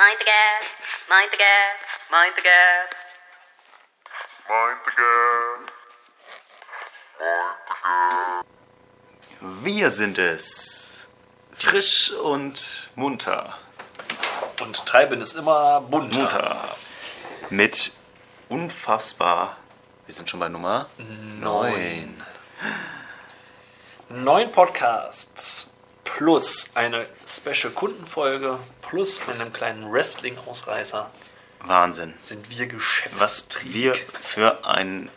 [0.00, 0.62] Mind the gap,
[1.10, 1.76] mind the gap,
[2.10, 2.88] mind the gap.
[4.48, 5.68] Mind the gap.
[7.20, 8.46] Mind the gap.
[9.62, 11.10] Wir sind es.
[11.52, 13.58] Frisch und munter.
[14.62, 16.16] Und Treiben ist immer bunter.
[16.16, 16.76] Munter.
[17.50, 17.92] Mit
[18.48, 19.58] unfassbar.
[20.06, 22.24] Wir sind schon bei Nummer 9.
[24.08, 25.74] Neun Podcasts
[26.04, 31.10] plus eine Special-Kundenfolge plus einem kleinen Wrestling-Ausreißer
[31.60, 32.14] Wahnsinn.
[32.20, 33.20] sind wir Geschäftstrieb.
[33.20, 35.10] Was wir für einen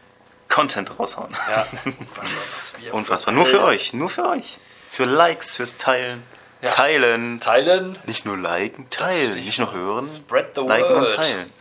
[0.50, 1.36] Content raushauen.
[1.50, 3.34] Ja, unfassbar, was wir Unfassbar.
[3.34, 3.94] Nur für euch.
[3.94, 4.58] Nur für euch.
[4.90, 6.24] Für Likes, fürs Teilen.
[6.62, 6.70] Ja.
[6.70, 7.40] Teilen.
[7.40, 7.98] Teilen.
[8.06, 9.44] Nicht nur liken, teilen.
[9.44, 10.06] nicht nur hören.
[10.06, 11.16] Spread the liken und word.
[11.16, 11.52] teilen.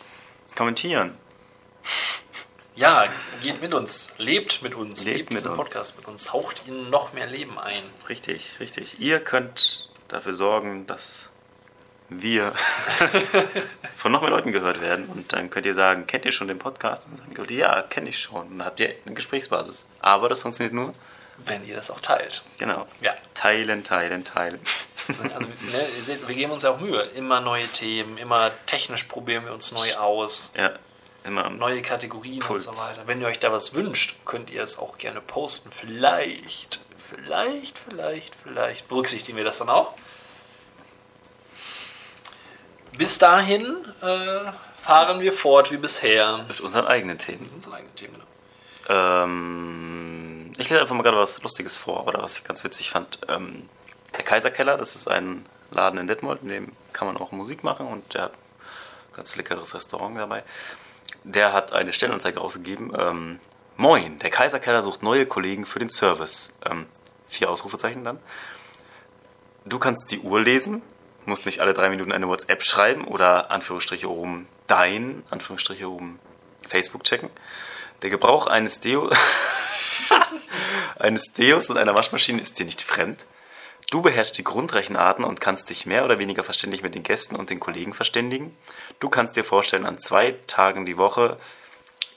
[0.55, 1.17] Kommentieren.
[2.75, 3.07] Ja,
[3.43, 4.15] geht mit uns.
[4.19, 5.05] Lebt mit uns.
[5.05, 5.59] Lebt Lebt, mit diesen uns.
[5.59, 6.33] Podcast mit uns.
[6.33, 7.83] Haucht ihnen noch mehr Leben ein.
[8.09, 8.99] Richtig, richtig.
[8.99, 11.31] Ihr könnt dafür sorgen, dass
[12.09, 12.53] wir
[13.97, 15.07] von noch mehr Leuten gehört werden.
[15.07, 17.07] Und dann könnt ihr sagen, kennt ihr schon den Podcast?
[17.07, 18.47] Und dann sagen die Leute, ja, kenne ich schon.
[18.49, 19.87] Und dann habt ihr eine Gesprächsbasis.
[20.01, 20.95] Aber das funktioniert nur,
[21.39, 22.43] Wenn ihr das auch teilt.
[22.59, 22.87] genau.
[23.01, 23.15] Ja.
[23.35, 24.61] Teilen, teilen, teilen.
[25.35, 27.03] Also, ne, ihr seht, wir geben uns ja auch Mühe.
[27.17, 30.53] Immer neue Themen, immer technisch probieren wir uns neu aus.
[30.57, 30.79] Ja,
[31.25, 32.67] immer Neue Kategorien Puls.
[32.67, 33.07] und so weiter.
[33.07, 35.71] Wenn ihr euch da was wünscht, könnt ihr es auch gerne posten.
[35.71, 39.95] Vielleicht, vielleicht, vielleicht, vielleicht berücksichtigen wir das dann auch.
[42.97, 46.45] Bis dahin äh, fahren wir fort wie bisher.
[46.49, 47.51] mit unseren eigenen Themen.
[47.55, 48.15] Unsere eigenen Themen.
[48.15, 49.25] genau.
[49.25, 53.19] Ähm, ich lese einfach mal gerade was Lustiges vor, oder was ich ganz witzig fand.
[53.29, 53.69] Ähm,
[54.17, 57.87] der Kaiserkeller, das ist ein Laden in Detmold, in dem kann man auch Musik machen
[57.87, 60.43] und der hat ein ganz leckeres Restaurant dabei.
[61.25, 62.93] Der hat eine Stellenanzeige rausgegeben.
[62.99, 63.41] Ähm,
[63.77, 66.55] Moin, der Kaiserkeller sucht neue Kollegen für den Service.
[66.65, 66.87] Ähm,
[67.27, 68.21] vier Ausrufezeichen dann.
[69.65, 70.83] Du kannst die Uhr lesen,
[71.25, 76.19] musst nicht alle drei Minuten eine WhatsApp schreiben oder Anführungsstriche oben dein, Anführungsstriche oben
[76.69, 77.31] Facebook checken.
[78.03, 79.11] Der Gebrauch eines Deo
[80.99, 83.27] eines Deos und einer Waschmaschine ist dir nicht fremd.
[83.93, 87.51] Du beherrschst die Grundrechenarten und kannst dich mehr oder weniger verständlich mit den Gästen und
[87.51, 88.57] den Kollegen verständigen.
[89.01, 91.37] Du kannst dir vorstellen, an zwei Tagen die Woche,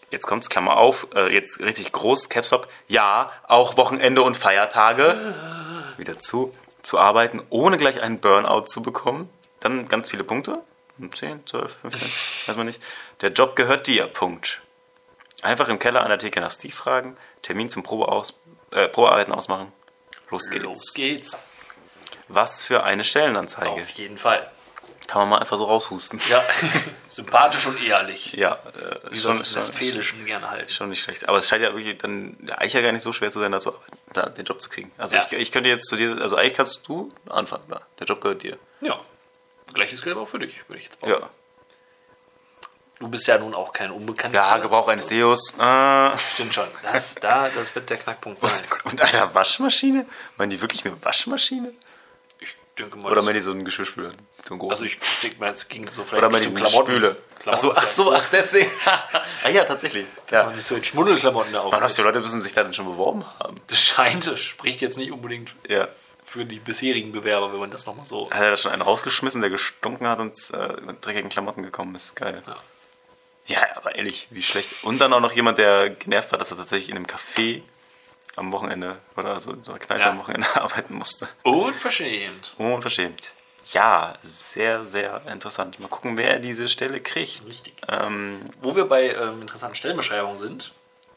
[0.10, 5.36] jetzt kommt's, Klammer auf, äh, jetzt richtig groß, Caps Lock, ja, auch Wochenende und Feiertage,
[5.98, 9.28] wieder zu, zu arbeiten, ohne gleich einen Burnout zu bekommen.
[9.60, 10.62] Dann ganz viele Punkte,
[10.98, 12.12] 10, 12, 15,
[12.46, 12.82] weiß man nicht.
[13.20, 14.62] Der Job gehört dir, Punkt.
[15.42, 18.34] Einfach im Keller an der Theke nach Steve fragen, Termin zum Probeaus
[18.72, 19.74] äh, Probearbeiten ausmachen.
[20.30, 20.64] Los geht's.
[20.64, 21.38] Los geht's.
[22.28, 23.70] Was für eine Stellenanzeige.
[23.70, 24.50] Auf jeden Fall.
[25.08, 26.20] Kann man mal einfach so raushusten.
[26.30, 26.44] Ja,
[27.08, 28.34] sympathisch und ehrlich.
[28.34, 30.72] Ja, äh, Wie schon, das schon, Westfälischen gerne halt.
[30.72, 31.30] schon nicht schlecht.
[31.30, 33.72] Aber es scheint ja wirklich dann eigentlich ja gar nicht so schwer zu sein, dazu
[34.14, 34.92] da, den Job zu kriegen.
[34.98, 35.24] Also Ja.
[35.24, 37.66] ich, ich könnte jetzt zu dir, also eigentlich kannst du anfangen.
[37.70, 37.82] Da.
[38.00, 38.58] Der Job gehört dir.
[38.82, 39.00] Ja.
[39.76, 41.24] Gleiches gilt auch für dich, würde ich jetzt behaupten.
[41.24, 41.30] Ja.
[42.98, 44.38] Du bist ja nun auch kein Unbekannter.
[44.38, 45.54] Ja, Gebrauch eines Deos.
[45.60, 46.68] Äh, Stimmt schon.
[46.82, 48.52] Das, da, das wird der Knackpunkt sein.
[48.86, 50.06] und einer Waschmaschine?
[50.38, 51.74] Meinen die wirklich eine Waschmaschine?
[52.78, 54.12] Denke mal, Oder die so einen Geschirrspüler?
[54.48, 56.90] So einen also ich denke mal, es ging so vielleicht Oder meinen die Richtung eine
[56.90, 57.18] Spüle?
[57.46, 58.70] Ach so, Klamotten ach so, ach deswegen.
[59.44, 60.06] ah ja, tatsächlich.
[60.30, 60.48] Ja.
[60.52, 61.74] Nicht so in Schmuddelklamotten da auf.
[61.74, 63.62] Aber was für Leute müssen sich da denn schon beworben haben?
[63.68, 65.88] Das scheint, das spricht jetzt nicht unbedingt Ja.
[66.24, 68.30] für die bisherigen Bewerber, wenn man das nochmal so.
[68.32, 71.96] Hat er da schon einen rausgeschmissen, der gestunken hat und äh, mit dreckigen Klamotten gekommen
[71.96, 72.16] ist?
[72.16, 72.42] Geil.
[72.46, 72.58] Ja.
[73.48, 74.84] Ja, aber ehrlich, wie schlecht.
[74.84, 77.62] Und dann auch noch jemand, der genervt war, dass er tatsächlich in einem Café
[78.36, 80.10] am Wochenende oder so in so einer Kneipe Ja.
[80.12, 81.28] am Wochenende arbeiten musste.
[81.44, 82.54] Unverschämt.
[82.58, 83.32] Unverschämt.
[83.72, 85.80] Ja, sehr, sehr interessant.
[85.80, 87.44] Mal gucken, wer diese Stelle kriegt.
[87.46, 87.74] Richtig.
[87.88, 90.72] Ähm, Wo wir bei ähm, interessanten Stellenbeschreibungen sind,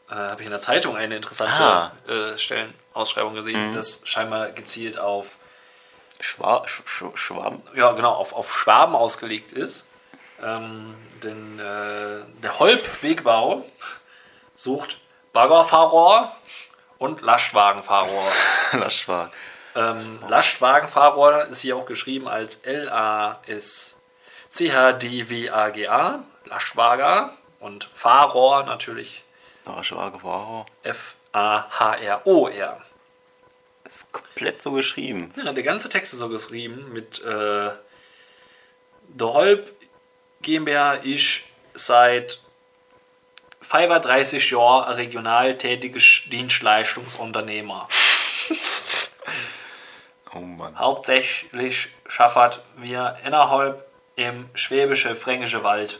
[0.09, 1.91] äh, habe ich in der Zeitung eine interessante Ah.
[2.07, 5.35] äh, Stellenausschreibung gesehen, das scheinbar gezielt auf
[6.19, 7.61] Schwa Sch Sch Schwaben.
[7.75, 9.87] ja genau auf, auf Schwaben ausgelegt ist.
[10.43, 13.63] Ähm, denn äh, der Holp-Wegbau
[14.55, 14.97] sucht
[15.33, 16.35] Baggerfahrer
[16.99, 18.31] und Lastwagenfahrer.
[18.73, 19.31] Lastwagen.
[19.75, 24.03] ähm, Lastwagenfahrer ist hier auch geschrieben als L-A-S-C-H-D-W-A-G-A,
[26.45, 29.23] Lastwager und Fahrer natürlich
[29.65, 30.65] wow.
[30.83, 32.81] F-A-H-R-O-R.
[33.85, 35.33] Ist komplett so geschrieben.
[35.35, 37.71] Ja, der ganze Text ist so geschrieben mit äh,
[39.07, 39.73] Der Holp
[40.41, 41.43] GmbH ist
[41.73, 42.39] seit
[43.69, 47.87] 35 Jahren ein regional tätiges Dienstleistungsunternehmer.
[50.35, 50.77] Oh Mann.
[50.77, 53.83] Hauptsächlich schaffert wir innerhalb
[54.15, 55.99] im schwäbische Fränkische Wald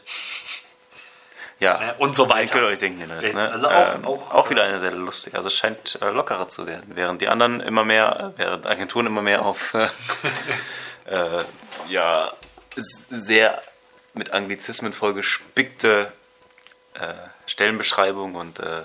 [1.59, 1.79] Ja.
[1.79, 2.53] ne, und so weiter.
[2.53, 3.51] könnt euch denken, den Rest, ne?
[3.51, 5.35] Also auch- ähm, auch- auch wieder eine sehr lustige.
[5.35, 9.07] Also es scheint äh, lockerer zu werden, während die anderen immer mehr, äh, während Agenturen
[9.07, 9.87] immer mehr auf äh,
[11.05, 11.43] äh,
[11.87, 12.31] ja
[12.75, 13.59] sehr
[14.13, 16.11] mit Anglizismen vollgespickte
[16.93, 16.99] äh,
[17.49, 18.81] Stellenbeschreibung und äh,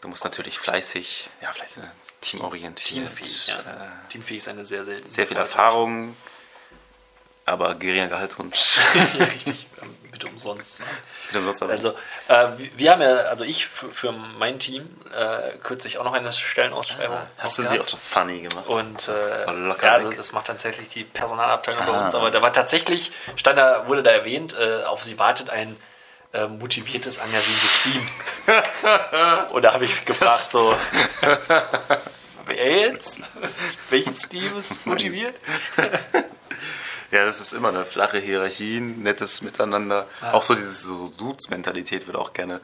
[0.00, 1.82] du musst natürlich fleißig, ja, fleißig,
[2.20, 3.58] teamorientiert, Teamfähig, ja.
[3.58, 5.36] äh, Teamfähig ist eine sehr seltene sehr viel.
[5.36, 6.16] Erfahrung,
[7.44, 8.78] aber geringer Gehaltswunsch.
[9.18, 9.66] ja, richtig.
[9.82, 10.82] ähm, Bitte umsonst.
[11.28, 11.90] Bitte umsonst, Also,
[12.26, 17.18] äh, wir- haben ja, also ich für, mein Team äh, kürzlich auch noch eine Stellenausschreibung.
[17.38, 18.66] Hast du sie auch so funny gemacht?
[18.66, 22.04] Und äh, So locker ja, also das macht tatsächlich die Personalabteilung bei Ah.
[22.04, 22.14] uns.
[22.16, 25.76] Aber da war tatsächlich, stand da, wurde da erwähnt, äh, auf sie wartet ein
[26.32, 28.06] äh, motiviertes, engagiertes Team.
[29.52, 30.76] Und da habe ich gefragt, so,
[32.46, 33.20] wer jetzt?
[33.90, 35.34] Welches Team ist motiviert?
[37.10, 40.06] Ja, das ist immer eine flache Hierarchie, ein nettes Miteinander.
[40.30, 42.60] Auch so diese so, so Dudes-Mentalität wird auch gerne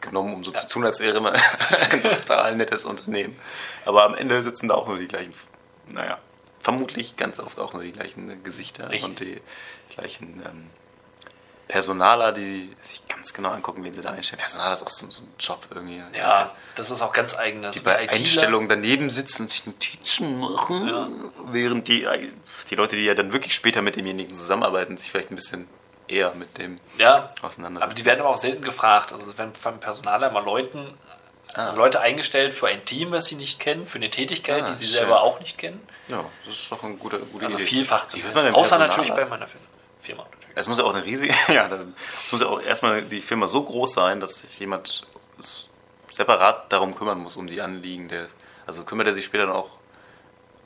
[0.00, 3.36] genommen, um so zu tun, als wäre man ein total nettes Unternehmen.
[3.84, 5.34] Aber am Ende sitzen da auch nur die gleichen,
[5.88, 6.20] naja,
[6.60, 9.04] vermutlich ganz oft auch nur die gleichen Gesichter Richtig.
[9.04, 9.40] und die
[9.88, 10.70] gleichen ähm,
[11.70, 14.40] Personaler, die sich ganz genau angucken, wen sie da einstellen.
[14.40, 16.02] Personaler ist auch so, so ein Job irgendwie.
[16.18, 17.74] Ja, das ist auch ganz eigenes.
[17.74, 17.96] Die bei.
[18.08, 22.06] Einstellungen daneben sitzen und sich Notizen machen, während die,
[22.68, 25.68] die Leute, die ja dann wirklich später mit demjenigen zusammenarbeiten, sich vielleicht ein bisschen
[26.08, 27.82] eher mit dem Ja, auseinandersetzen.
[27.90, 29.12] aber die werden aber auch selten gefragt.
[29.12, 30.94] Also werden vom Personaler immer Leuten,
[31.56, 31.66] Ah.
[31.66, 34.74] also Leute eingestellt für ein Team, was sie nicht kennen, für eine Tätigkeit, Ah, die
[34.74, 34.94] sie schön.
[34.94, 35.80] selber auch nicht kennen.
[36.08, 37.66] Ja, das ist doch eine gute, gute Also Idee.
[37.66, 38.18] vielfach zu
[38.52, 39.46] Außer natürlich bei meiner
[40.00, 40.26] Firma.
[40.54, 41.68] Es muss ja auch eine riesige, ja,
[42.24, 45.06] es muss ja auch erstmal die Firma so groß sein, dass sich jemand
[46.10, 48.26] separat darum kümmern muss, um die Anliegen der,
[48.66, 49.70] also kümmert er sich später dann auch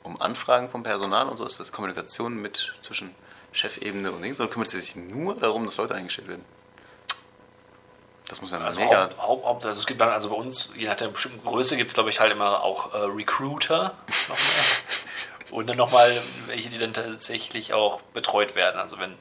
[0.03, 3.15] um Anfragen vom Personal und so, ist das Kommunikation mit zwischen
[3.51, 6.45] Chefebene und Dings, oder kümmert er sich nur darum, dass Leute eingestellt werden?
[8.27, 10.71] Das muss ja Also, mega, Haupt, Haupt, Haupt, also es gibt dann, also bei uns,
[10.75, 13.95] je nach der bestimmten Größe, gibt es glaube ich halt immer auch äh, Recruiter
[14.27, 14.37] nochmal.
[15.51, 16.11] Und dann nochmal
[16.47, 18.79] welche, die dann tatsächlich auch betreut werden.
[18.79, 19.13] Also wenn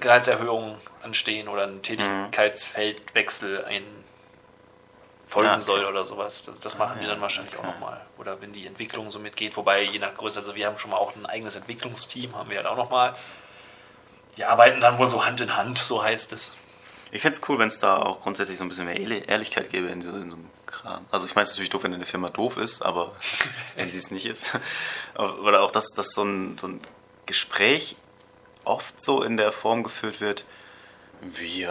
[0.00, 3.82] Gehaltserhöhungen anstehen oder ein Tätigkeitsfeldwechsel ein
[5.24, 5.62] folgen Ah, okay.
[5.62, 6.44] soll oder sowas.
[6.44, 8.00] Das, das machen die dann wahrscheinlich auch nochmal.
[8.18, 10.96] Oder wenn die Entwicklung so mitgeht, wobei je nach Größe, also wir haben schon mal
[10.96, 13.12] auch ein eigenes Entwicklungsteam, haben wir halt auch nochmal.
[14.36, 16.56] Die arbeiten dann wohl so Hand in Hand, so heißt es.
[17.12, 19.70] Ich fände es cool, wenn es da auch grundsätzlich so ein bisschen mehr Ehrli- Ehrlichkeit
[19.70, 21.04] gäbe in so, in so einem Kram.
[21.12, 23.12] Also ich meine, es natürlich doof, wenn eine Firma doof ist, aber
[23.76, 24.50] wenn sie es nicht ist.
[25.16, 26.80] Oder auch, dass, dass so, ein, so ein
[27.26, 27.94] Gespräch
[28.64, 30.44] oft so in der Form geführt wird,
[31.20, 31.70] wir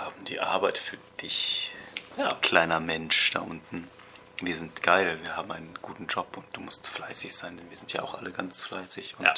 [0.00, 1.70] haben die Arbeit für dich,
[2.16, 2.36] Ja.
[2.42, 3.88] kleiner Mensch da unten.
[4.40, 7.76] Wir sind geil, wir haben einen guten Job und du musst fleißig sein, denn wir
[7.76, 9.16] sind ja auch alle ganz fleißig.
[9.18, 9.34] Und Ja.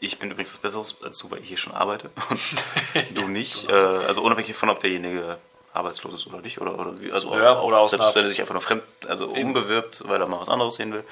[0.00, 2.40] ich bin übrigens was Besseres als du, weil ich hier schon arbeite und
[3.16, 3.68] du nicht.
[3.68, 5.38] Äh, also unabhängig davon, ob derjenige
[5.72, 6.60] arbeitslos ist oder nicht.
[6.60, 9.28] Oder, oder wie, also Ja, oder aus selbst wenn er sich einfach nur fremd, also
[9.28, 11.04] umbewirbt, weil er mal was anderes sehen will.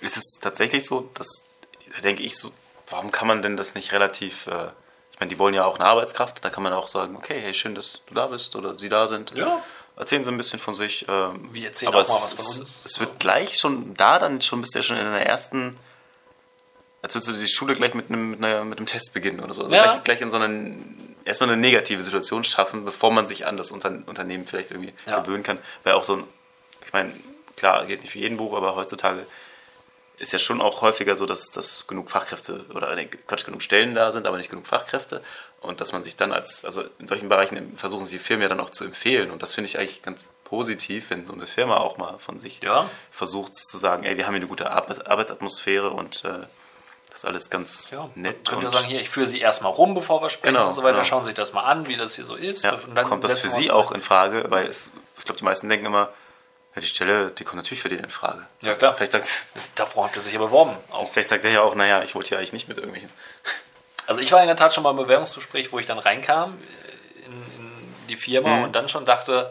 [0.00, 1.46] Ist es tatsächlich so, dass,
[1.94, 2.52] da denke ich so,
[2.92, 4.68] warum kann man denn das nicht relativ, äh,
[5.12, 7.54] ich meine, die wollen ja auch eine Arbeitskraft, da kann man auch sagen, okay, hey,
[7.54, 9.32] schön, dass du da bist oder sie da sind.
[9.36, 9.62] Ja.
[9.96, 11.06] Erzählen sie ein bisschen von sich.
[11.08, 12.84] Ähm, Wir erzählen aber auch mal es, was von uns.
[12.86, 15.76] Es wird gleich schon, da dann schon, bist du ja schon in der ersten,
[17.02, 19.52] als würdest du die Schule gleich mit einem, mit einer, mit einem Test beginnen oder
[19.54, 19.64] so.
[19.64, 19.82] Also Ja.
[19.84, 20.72] gleich, gleich in so einer,
[21.24, 25.20] erstmal eine negative Situation schaffen, bevor man sich an das Unter Unternehmen vielleicht irgendwie Ja.
[25.20, 25.58] gewöhnen kann.
[25.84, 26.24] Weil auch so ein,
[26.86, 27.12] ich meine,
[27.56, 29.26] klar, geht nicht für jeden Beruf, aber heutzutage
[30.22, 33.94] ist ja schon auch häufiger so, dass, dass genug Fachkräfte oder nee, Quatsch, genug Stellen
[33.94, 35.20] da sind, aber nicht genug Fachkräfte.
[35.60, 38.48] Und dass man sich dann als, also in solchen Bereichen versuchen sie die Firmen ja
[38.48, 39.30] dann auch zu empfehlen.
[39.30, 42.60] Und das finde ich eigentlich ganz positiv, wenn so eine Firma auch mal von sich
[42.62, 42.88] Ja.
[43.10, 46.28] versucht zu sagen, ey, wir haben hier eine gute Arbeits Arbeitsatmosphäre und äh,
[47.10, 48.48] das ist alles ganz Ja, nett.
[48.48, 50.82] Könnt ihr sagen, hier, ich führe sie erstmal rum, bevor wir sprechen Genau, und so
[50.82, 50.94] weiter.
[50.94, 51.04] genau.
[51.04, 52.62] Schauen Sie sich das mal an, wie das hier so ist.
[52.64, 54.88] ja, kommt das für sie auch in Frage, weil es,
[55.18, 56.08] ich glaube, die meisten denken immer,
[56.74, 58.46] ja, die Stelle, die kommt natürlich für den in Frage.
[58.60, 58.96] Also Ja, klar.
[58.96, 59.28] Vielleicht sagt,
[59.74, 60.76] Davor hat er sich ja beworben.
[60.90, 61.10] Auch.
[61.12, 63.10] vielleicht sagt der ja auch, naja, ich wollte hier eigentlich nicht mit irgendwelchen.
[64.06, 67.26] Also ich war in der Tat schon mal im Bewerbungsgespräch, wo ich dann reinkam äh,
[67.26, 68.64] in, in die Firma Mhm.
[68.64, 69.50] und dann schon dachte,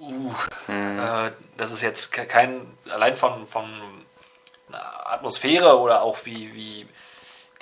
[0.00, 0.32] uh,
[0.68, 0.98] Mhm.
[1.00, 3.64] äh, das ist jetzt ke- kein, allein von, von
[4.68, 6.88] einer Atmosphäre oder auch wie, wie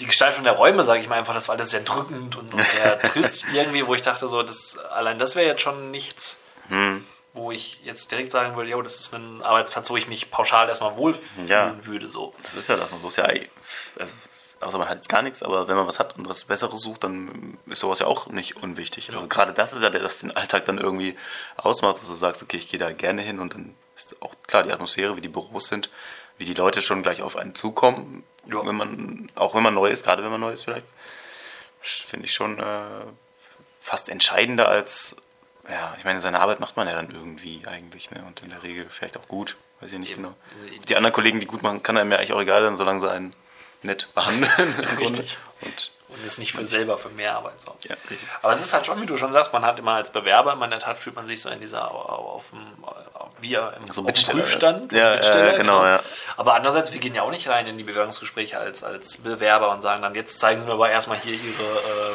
[0.01, 2.67] die Gestaltung der Räume, sage ich mal einfach, das war alles sehr drückend und, und
[2.71, 7.07] sehr trist irgendwie, wo ich dachte so, das, allein das wäre jetzt schon nichts, Mhm.
[7.35, 10.69] Wo ich jetzt direkt sagen würde, jo, das ist ein Arbeitsplatz, wo ich mich pauschal
[10.69, 11.87] erstmal wohlfühlen Ja.
[11.87, 12.09] würde.
[12.11, 12.35] So.
[12.43, 12.89] Das ist ja das.
[13.01, 14.13] So ist ja, also,
[14.61, 17.05] außer man hat jetzt gar nichts, aber wenn man was hat und was Besseres sucht,
[17.05, 19.09] dann ist sowas ja auch nicht unwichtig.
[19.13, 21.17] Also gerade das ist ja, der, das den Alltag dann irgendwie
[21.57, 24.63] ausmacht, dass du sagst, okay, ich gehe da gerne hin und dann ist auch klar
[24.63, 25.89] die Atmosphäre, wie die Büros sind,
[26.39, 28.65] wie die Leute schon gleich auf einen zukommen, Ja.
[28.67, 30.87] wenn man, auch wenn man neu ist, gerade wenn man neu ist vielleicht,
[31.81, 32.83] finde ich schon äh,
[33.81, 35.17] fast entscheidender als,
[35.69, 38.23] ja, ich meine, seine Arbeit macht man ja dann irgendwie eigentlich, ne?
[38.27, 40.23] Und in der Regel vielleicht auch gut, weiß ich nicht Eben.
[40.23, 40.35] genau.
[40.89, 43.11] Die anderen Kollegen, die gut machen, kann einem ja eigentlich auch egal sein, solange sie
[43.11, 43.35] einen
[43.83, 44.51] nett behandeln.
[44.99, 45.39] Richtig.
[45.61, 47.85] Und Und jetzt nicht für selber für mehr Arbeit sorgt.
[47.87, 48.29] Ja, richtig.
[48.43, 50.71] Aber es ist halt schon, wie du schon sagst, man hat immer als Bewerber, in
[50.71, 52.61] der Tat fühlt man sich so in dieser, auf dem,
[53.41, 54.93] wie im, So auf dem Prüfstand.
[54.93, 55.15] ja.
[55.21, 56.01] Ja, genau, ja.
[56.37, 59.81] Aber andererseits, wir gehen ja auch nicht rein in die Bewerbungsgespräche als, als Bewerber und
[59.83, 62.15] sagen dann, jetzt zeigen Sie mir aber erstmal hier Ihre, äh,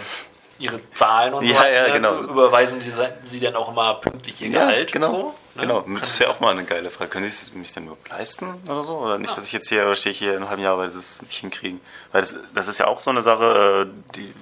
[0.60, 2.20] ihre Zahlen und so Ja, ja, genau.
[2.22, 2.92] Überweisen die,
[3.24, 5.08] Sie dann auch immer pünktlich Ihr Gehalt genau.
[5.08, 5.36] und so.
[5.56, 5.62] ne?
[5.62, 7.10] Genau, das wäre auch mal eine geile Frage.
[7.10, 8.98] Können Sie es mich denn überhaupt leisten oder so?
[8.98, 10.92] Oder nicht, dass ich jetzt hier oder stehe ich hier in einem halben Jahr, weil
[10.92, 11.80] sie es nicht hinkriegen?
[12.12, 14.34] Weil das, das ist ja auch so eine Sache, äh, die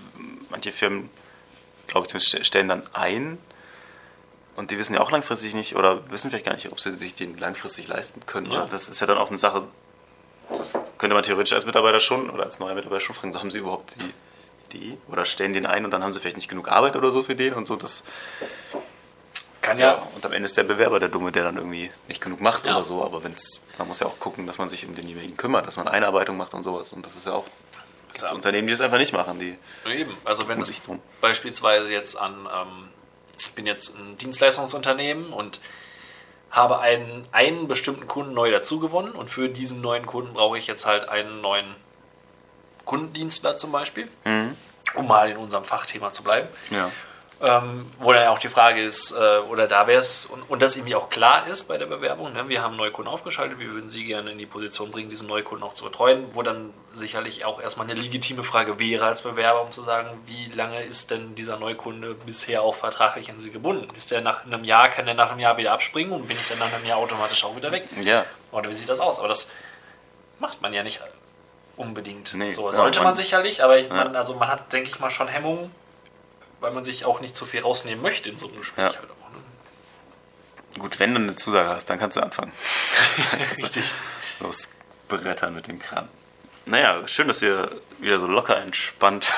[0.49, 1.09] manche Firmen,
[1.87, 3.37] glaube ich, zumindest stellen dann ein
[4.55, 7.15] und die wissen ja auch langfristig nicht oder wissen vielleicht gar nicht, ob sie sich
[7.15, 8.51] den langfristig leisten können.
[8.51, 8.67] Ja.
[8.71, 9.63] Das ist ja dann auch eine Sache,
[10.49, 13.51] das könnte man theoretisch als Mitarbeiter schon oder als neuer Mitarbeiter schon fragen, so, haben
[13.51, 14.13] sie überhaupt die
[14.75, 17.21] Idee oder stellen den ein und dann haben sie vielleicht nicht genug Arbeit oder so
[17.23, 17.75] für den und so.
[17.75, 18.03] Das,
[19.61, 22.21] Kann ja, ja, und am Ende ist der Bewerber der Dumme, der dann irgendwie nicht
[22.21, 22.75] genug macht Ja.
[22.75, 23.03] oder so.
[23.03, 25.87] Aber wenn's, man muss ja auch gucken, dass man sich um denjenigen kümmert, dass man
[25.87, 26.93] Einarbeitung macht und sowas.
[26.93, 27.45] Und das ist ja auch
[28.13, 28.31] das Ja.
[28.33, 29.39] Unternehmen, die das einfach nicht machen.
[29.39, 29.57] Die,
[29.91, 31.01] Eben, also wenn Muss es ich drum.
[31.19, 32.89] beispielsweise jetzt an, ähm,
[33.39, 35.59] ich bin jetzt ein Dienstleistungsunternehmen und
[36.51, 40.85] habe einen, einen bestimmten Kunden neu dazugewonnen und für diesen neuen Kunden brauche ich jetzt
[40.85, 41.75] halt einen neuen
[42.85, 44.07] Kundendienstler zum Beispiel,
[44.95, 46.47] um mal in unserem Fachthema zu bleiben.
[46.69, 46.89] ja.
[47.41, 50.77] Ähm, wo dann auch die Frage ist, äh, oder da wäre es, und, und das
[50.77, 52.47] irgendwie auch klar ist bei der Bewerbung, ne?
[52.47, 55.73] wir haben Neukunden aufgeschaltet, wir würden Sie gerne in die Position bringen, diesen Neukunden auch
[55.73, 59.83] zu betreuen, wo dann sicherlich auch erstmal eine legitime Frage wäre als Bewerber, um zu
[59.83, 63.93] sagen, wie lange ist denn dieser Neukunde bisher auch vertraglich an Sie gebunden?
[63.97, 66.47] Ist der nach einem Jahr, kann der nach einem Jahr wieder abspringen und bin ich
[66.47, 67.89] dann nach einem Jahr automatisch auch wieder weg?
[68.01, 68.25] ja.
[68.53, 69.19] Oder wie sieht das aus?
[69.19, 69.51] Aber das
[70.39, 71.01] macht man ja nicht
[71.77, 72.33] unbedingt.
[72.33, 75.27] Nee, so ja, sollte man sicherlich, aber man, also man hat, denke ich mal, schon
[75.27, 75.71] Hemmungen,
[76.59, 78.93] weil man sich auch nicht zu viel rausnehmen möchte in so einem Gespräch.
[78.93, 78.99] Ja.
[78.99, 80.79] Halt auch, ne?
[80.79, 82.51] Gut, wenn du eine Zusage hast, dann kannst du anfangen.
[83.57, 83.85] Richtig.
[84.39, 84.69] Los,
[85.07, 86.07] brettern mit dem Kram.
[86.65, 89.31] Naja, schön, dass wir wieder so locker entspannt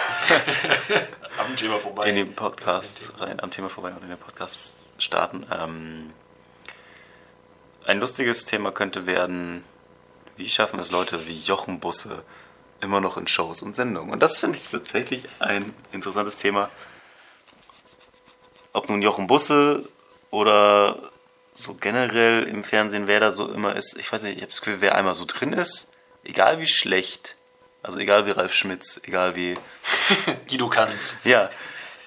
[1.38, 2.10] Am Thema vorbei.
[2.10, 5.46] in den Podcast rein, am Thema vorbei und in den Podcast starten.
[5.52, 6.14] Ähm,
[7.86, 9.64] ein lustiges Thema könnte werden,
[10.38, 12.24] wie schaffen es Leute wie Jochen Busse
[12.82, 14.12] immer noch in Shows und Sendungen?
[14.12, 16.70] Und das finde ich tatsächlich ein interessantes Thema.
[18.74, 19.84] Ob nun Jochen Busse
[20.30, 21.12] oder
[21.56, 23.98] so generell im Fernsehen, wer da so immer ist.
[23.98, 27.36] Ich weiß nicht, ich habe das Gefühl, wer einmal so drin ist, egal wie schlecht,
[27.82, 29.58] also egal wie Ralf Schmitz, egal wie
[30.50, 31.18] Guido Kanz.
[31.24, 31.50] ja,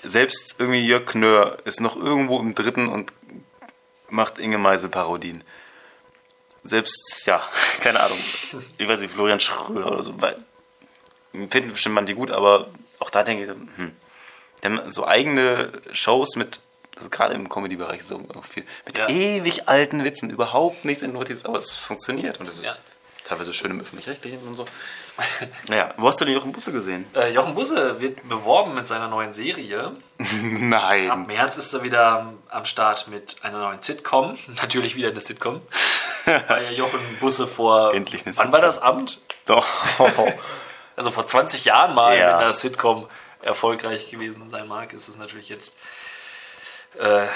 [0.03, 3.13] selbst irgendwie Jörg Knör ist noch irgendwo im dritten und
[4.09, 5.43] macht Inge Meisel Parodien.
[6.65, 7.43] Selbst, ja,
[7.81, 8.19] keine Ahnung,
[8.79, 10.37] ich weiß nicht, Florian Schröder oder so, weil,
[11.33, 13.93] finden bestimmt man die gut, aber auch da denke ich, so, hm,
[14.65, 16.61] haben so eigene Shows mit,
[16.97, 19.09] also gerade im Comedy-Bereich so viel, mit Ja.
[19.09, 22.73] ewig alten Witzen, überhaupt nichts Innovatives, aber es funktioniert und es ist Ja.
[23.25, 24.67] teilweise schön im Öffentlich-Rechtlichen und so.
[25.69, 27.05] Naja, wo hast du den Jochen Busse gesehen?
[27.15, 29.93] Äh, Jochen Busse wird beworben mit seiner neuen Serie.
[30.19, 31.27] Ab Nein.
[31.27, 34.39] März ist er wieder am Start mit einer neuen Sitcom.
[34.63, 35.61] Natürlich wieder eine Sitcom.
[36.49, 37.95] Weil ja Jochen Busse vor.
[37.95, 39.21] Endlich eine Wann war das Amt?
[39.47, 39.67] Doch.
[40.97, 42.27] Also vor 20 Jahren mal Ja.
[42.27, 43.09] mit einer Sitcom
[43.43, 45.79] erfolgreich gewesen sein mag, ist es natürlich jetzt
[46.99, 47.27] äh,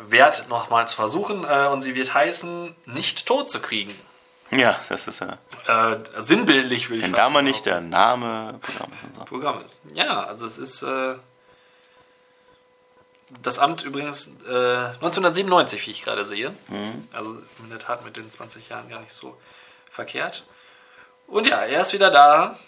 [0.00, 1.44] wert, nochmal zu versuchen.
[1.44, 3.94] Äh, und sie wird heißen, nicht tot zu kriegen.
[4.54, 5.92] Ja, das ist ja.
[5.92, 9.24] Äh, sinnbildlich will ich Wenn fast da mal nicht der Name Programm ist und so.
[9.24, 9.80] Programm ist.
[9.92, 11.16] Ja, also es ist äh,
[13.42, 16.54] das Amt übrigens äh, 1997, wie ich gerade sehe.
[17.12, 19.36] Also in der Tat mit den 20 Jahren gar nicht so
[19.90, 20.44] verkehrt.
[21.26, 22.58] Und ja, er ist wieder da.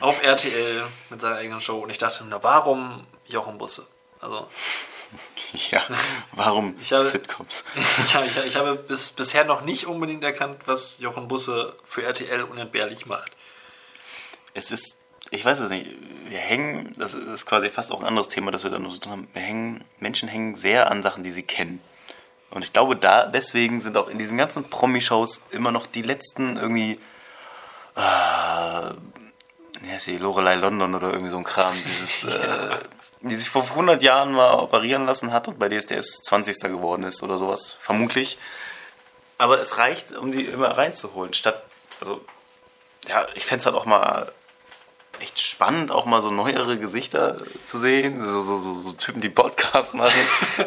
[0.00, 1.80] Auf RTL mit seiner eigenen Show.
[1.80, 3.86] Und ich dachte, na warum Jochen Busse?
[4.20, 4.48] Also
[5.70, 5.82] Ja,
[6.32, 7.64] warum habe- Sitcoms?
[7.76, 12.42] ich, ich, ich habe bis, bisher noch nicht unbedingt erkannt, was Jochen Busse für RTL
[12.44, 13.32] unentbehrlich macht.
[14.54, 15.00] Es ist,
[15.30, 15.86] ich weiß es nicht,
[16.28, 18.98] wir hängen, das ist quasi fast auch ein anderes Thema, das wir dann noch so
[18.98, 19.28] tun haben.
[19.32, 21.80] Wir hängen, Menschen hängen sehr an Sachen, die sie kennen.
[22.50, 26.56] Und ich glaube, da, deswegen sind auch in diesen ganzen Promi-Shows immer noch die letzten
[26.56, 26.98] irgendwie,
[27.96, 28.90] äh,
[29.80, 32.76] wie heißt die, Lorelei London oder irgendwie so ein Kram, dieses, äh,
[33.22, 36.60] die sich vor 100 Jahren mal operieren lassen hat und bei DSDS 20.
[36.62, 38.38] geworden ist oder sowas, vermutlich.
[39.38, 41.62] Aber es reicht, um die immer reinzuholen, statt,
[42.00, 42.20] also,
[43.08, 44.32] ja, ich fände es halt auch mal
[45.20, 49.28] echt spannend, auch mal so neuere Gesichter zu sehen, so, so, so, so Typen, die
[49.28, 50.20] Podcast machen.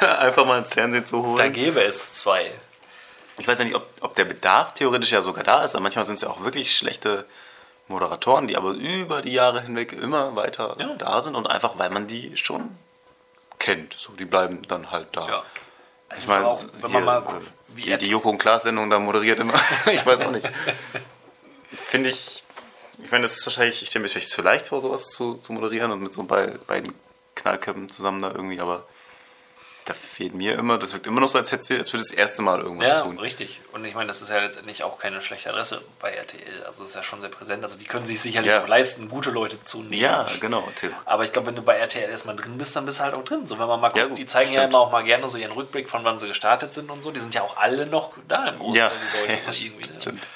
[0.00, 1.36] Einfach mal ins Fernsehen zu holen.
[1.36, 2.52] Da gäbe es zwei.
[3.38, 6.04] Ich weiß ja nicht, ob, ob der Bedarf theoretisch ja sogar da ist, aber manchmal
[6.04, 7.24] sind es ja auch wirklich schlechte
[7.88, 10.94] Moderatoren, die aber über die Jahre hinweg immer weiter Ja.
[10.96, 12.70] da sind und einfach, weil man die schon
[13.58, 13.94] kennt.
[13.98, 15.28] So, die bleiben dann halt da.
[15.28, 15.42] Ja.
[16.08, 18.62] Es Ich ist meine, auch, wenn man mal guckt, wie die, die Joko und Klaas
[18.62, 19.54] Sendung da moderiert immer.
[19.92, 20.48] ich weiß auch nicht.
[21.86, 22.42] Finde ich,
[23.02, 25.52] Ich meine, das ist wahrscheinlich, ich stelle mir vielleicht zu leicht vor, sowas zu, zu
[25.52, 26.94] moderieren und mit so bei, beiden
[27.34, 28.86] Knallköpfen zusammen da irgendwie, aber
[29.86, 32.10] da fehlt mir immer, das wirkt immer noch so, als hätte sie, als würde das
[32.12, 33.18] erste Mal irgendwas Ja, tun.
[33.18, 33.60] richtig.
[33.72, 36.64] Und ich meine, das ist ja letztendlich auch keine schlechte Adresse bei RTL.
[36.66, 37.62] Also ist ja schon sehr präsent.
[37.62, 38.62] Also die können sich sicherlich Ja.
[38.62, 40.00] auch leisten, gute Leute zu nehmen.
[40.00, 40.90] Ja, genau, Till.
[41.04, 43.24] Aber ich glaube, wenn du bei RTL erstmal drin bist, dann bist du halt auch
[43.24, 43.44] drin.
[43.46, 44.72] So, wenn man mal guckt, Ja, gut, die zeigen ja stimmt.
[44.74, 47.10] immer auch mal gerne so ihren Rückblick von wann sie gestartet sind und so.
[47.10, 49.32] Die sind ja auch alle noch da im Großteil, Ja, die Leute.
[49.46, 50.00] ja, so irgendwie, ne?
[50.00, 50.26] stimmt.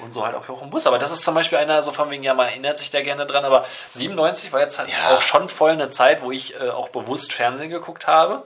[0.00, 0.86] Und so halt auch, auch im Bus.
[0.86, 3.26] Aber das ist zum Beispiel einer, so von wegen, ja, man erinnert sich da gerne
[3.26, 3.44] dran.
[3.44, 5.16] Aber 97 war jetzt halt Ja.
[5.16, 8.44] auch schon voll eine Zeit, wo ich äh, auch bewusst Fernsehen geguckt habe.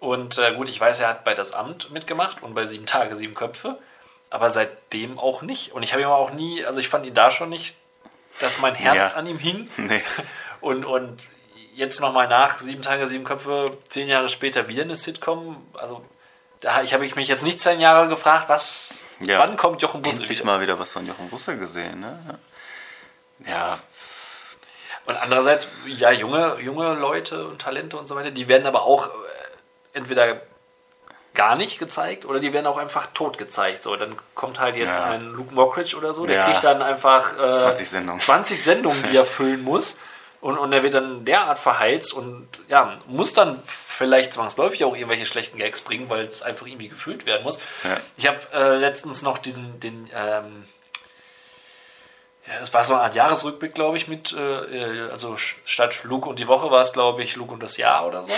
[0.00, 3.16] Und äh, gut, ich weiß, er hat bei Das Amt mitgemacht und bei Sieben Tage,
[3.16, 3.78] Sieben Köpfe.
[4.30, 5.72] Aber seitdem auch nicht.
[5.72, 7.76] Und ich habe ihn auch nie, also ich fand ihn da schon nicht,
[8.40, 9.14] dass mein Herz Ja.
[9.16, 9.68] an ihm hing.
[9.76, 10.02] Nee.
[10.60, 11.22] Und, und
[11.74, 15.66] jetzt nochmal nach Sieben Tage, Sieben Köpfe, zehn Jahre später wieder eine Sitcom.
[15.74, 16.04] Also
[16.60, 19.38] da ich habe ich mich jetzt nicht zehn Jahre gefragt, was, Ja.
[19.38, 20.46] wann kommt Jochen Busse Endlich wieder?
[20.46, 22.38] mal wieder was von Jochen Busse gesehen, ne?
[23.46, 23.78] Ja,
[25.06, 29.08] Und andererseits, ja, junge, junge Leute und Talente und so weiter, die werden aber auch
[29.98, 30.40] entweder
[31.34, 33.82] gar nicht gezeigt oder die werden auch einfach tot gezeigt.
[33.84, 35.04] So, dann kommt halt jetzt Ja.
[35.10, 36.44] ein Luke Mockridge oder so, der Ja.
[36.46, 38.20] kriegt dann einfach äh, 20 Sendungen.
[38.20, 40.00] 20 Sendungen, die er füllen muss.
[40.40, 45.26] Und, und er wird dann derart verheizt und ja, muss dann vielleicht zwangsläufig auch irgendwelche
[45.26, 47.58] schlechten Gags bringen, weil es einfach irgendwie gefüllt werden muss.
[47.82, 47.96] Ja.
[48.16, 50.64] Ich habe äh, letztens noch diesen, den, ähm,
[52.46, 56.28] ja, es war so eine Art Jahresrückblick, glaube ich, mit, äh, äh, also statt Luke
[56.28, 58.32] und die Woche war es, glaube ich, Luke und das Jahr oder so.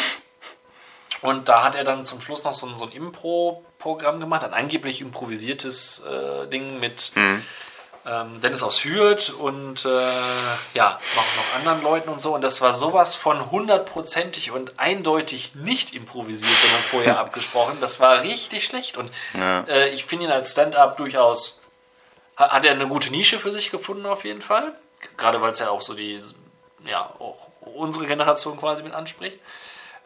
[1.23, 4.55] Und da hat er dann zum Schluss noch so ein, so ein Impro-Programm gemacht, ein
[4.55, 7.13] angeblich improvisiertes äh, Ding mit
[8.07, 9.89] ähm, Dennis aus Hürth und äh,
[10.73, 12.35] ja, noch, noch anderen Leuten und so.
[12.35, 17.77] Und das war sowas von hundertprozentig und eindeutig nicht improvisiert, sondern vorher abgesprochen.
[17.83, 18.97] Das war richtig schlecht.
[18.97, 19.61] Und Ja.
[19.69, 21.61] äh, ich finde ihn als Stand-up durchaus,
[22.39, 24.73] ha- hat er eine gute Nische für sich gefunden auf jeden Fall.
[25.19, 26.23] Gerade weil es ja auch so die,
[26.87, 29.39] ja, auch unsere Generation quasi mit anspricht.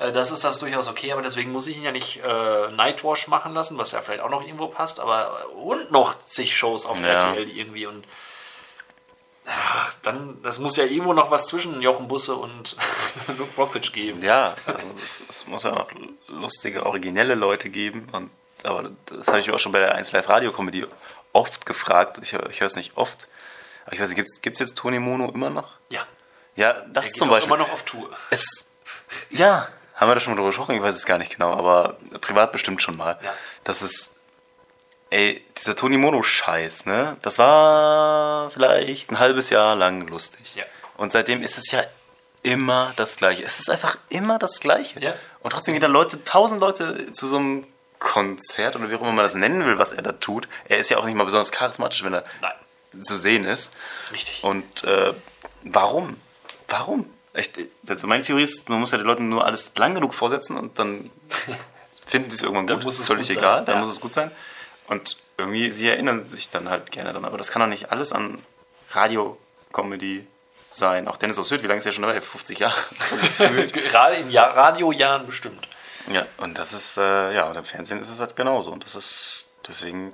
[0.09, 3.29] Äh, Das ist das durchaus okay, aber deswegen muss ich ihn ja nicht äh, Nightwash
[3.29, 7.01] machen lassen, was ja vielleicht auch noch irgendwo passt, aber und noch zig Shows auf
[7.01, 7.09] Ja.
[7.09, 8.05] RTL irgendwie und
[9.47, 12.77] ach, dann, das muss ja irgendwo noch was zwischen Jochen Busse und
[13.39, 14.23] Luke Rockridge geben.
[14.23, 15.89] Ja, also es, es muss ja noch
[16.29, 18.09] lustige, originelle Leute geben.
[18.13, 18.31] Und,
[18.63, 20.87] aber das habe ich mir auch schon bei der 1 Live Radio Comedy
[21.33, 22.19] oft gefragt.
[22.23, 23.29] Ich, ich höre es nicht oft.
[23.85, 25.73] Aber ich weiß nicht, gibt es jetzt Toni Mono immer noch?
[25.91, 26.07] Ja,
[26.57, 27.53] Ja, das zum Beispiel.
[27.55, 28.09] immer noch auf Tour.
[28.31, 28.77] Es,
[29.29, 30.75] ja, haben wir da schon mal drüber gesprochen?
[30.75, 33.19] Ich weiß es gar nicht genau, aber privat bestimmt schon mal.
[33.23, 33.33] Ja.
[33.63, 34.17] Das ist,
[35.11, 37.17] ey, dieser Toni Mono-Scheiß, ne?
[37.23, 40.57] Das war vielleicht ein halbes Jahr lang lustig.
[40.57, 40.65] Ja.
[40.97, 41.83] Und seitdem ist es ja
[42.43, 43.45] immer das Gleiche.
[43.45, 45.01] Es ist einfach immer das Gleiche.
[45.01, 45.15] Ja.
[45.41, 47.67] Und trotzdem gehen da Leute, tausend Leute zu so einem
[47.99, 50.47] Konzert oder wie auch immer man das nennen will, was er da tut.
[50.67, 53.75] Er ist ja auch nicht mal besonders charismatisch, wenn er Nein, zu sehen ist.
[54.13, 54.45] richtig.
[54.45, 55.15] Und äh,
[55.63, 56.21] warum?
[56.69, 57.11] Warum?
[57.35, 60.57] Echt, also meine Theorie ist, man muss ja den Leuten nur alles lang genug vorsetzen
[60.57, 61.11] und dann
[62.07, 62.85] finden sie es irgendwann Dann gut.
[62.85, 63.81] muss es Völlig gut sein, egal, dann ja.
[63.81, 64.31] muss es gut sein.
[64.87, 67.25] Und irgendwie, sie erinnern sich dann halt gerne dran.
[67.25, 68.39] Aber das kann doch nicht alles an
[68.93, 70.27] Radio-Comedy
[70.71, 71.09] sein.
[71.09, 72.21] Auch Dennis aus Hürth, wie lange ist der schon dabei?
[72.21, 72.77] 50 Jahre.
[73.73, 75.67] Gerade in Jahr Radiojahren bestimmt.
[76.09, 78.71] ja, und das ist, äh, ja, und im Fernsehen ist es halt genauso.
[78.71, 80.13] Und das ist, deswegen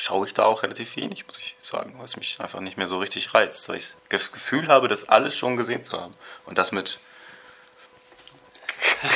[0.00, 2.86] schaue ich da auch relativ wenig, muss ich sagen, weil es mich einfach nicht mehr
[2.86, 6.12] so richtig reizt, weil ich das Gefühl habe, das alles schon gesehen zu haben.
[6.46, 6.98] Und das mit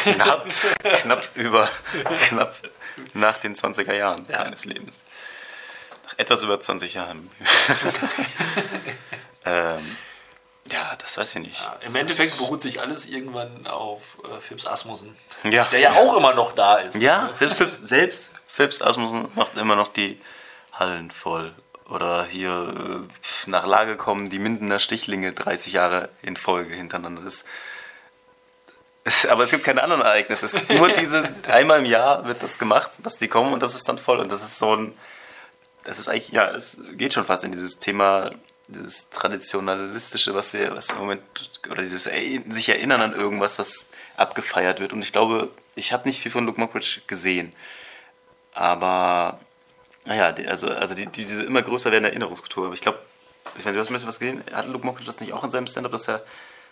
[0.03, 0.47] knapp,
[0.83, 1.69] knapp über,
[2.29, 2.55] knapp
[3.15, 4.41] nach den 20er Jahren Ja.
[4.41, 5.03] meines Lebens.
[6.05, 7.31] Nach etwas über 20 Jahren.
[9.47, 9.97] ähm,
[10.71, 11.71] ja, das weiß ich nicht.
[11.81, 15.65] Im Endeffekt beruht sich alles irgendwann auf äh, Phipps Asmussen, Ja.
[15.65, 16.97] der ja, auch immer noch da ist.
[17.01, 20.21] Ja, selbst, selbst, selbst Phipps Asmussen macht immer noch die
[20.75, 21.55] Hallen voll.
[21.89, 27.23] Oder hier äh, nach Lage kommen die Mindener Stichlinge 30 Jahre in Folge hintereinander.
[27.23, 27.45] Das,
[29.05, 30.47] das, aber es gibt keine anderen Ereignisse.
[30.47, 33.75] Es gibt nur diese, einmal im Jahr wird das gemacht, dass die kommen und das
[33.75, 34.19] ist dann voll.
[34.19, 34.95] Und das ist so ein,
[35.85, 38.31] das ist eigentlich, ja, es geht schon fast in dieses Thema,
[38.69, 41.23] dieses Traditionalistische, was wir, was im Moment,
[41.71, 44.95] oder dieses sich erinnern an irgendwas, was abgefeiert wird.
[44.95, 47.55] Und ich glaube, ich habe nicht viel von Luke Mockridge gesehen.
[48.55, 49.41] Aber,
[50.05, 52.67] naja, die, also, also die, die, diese immer größer werdende Erinnerungskultur.
[52.67, 52.99] Aber ich glaube,
[53.57, 54.43] ich meine, du hast ein bisschen was gesehen.
[54.53, 56.23] Hat Luke Mockridge das nicht auch in seinem Stand-up, dass er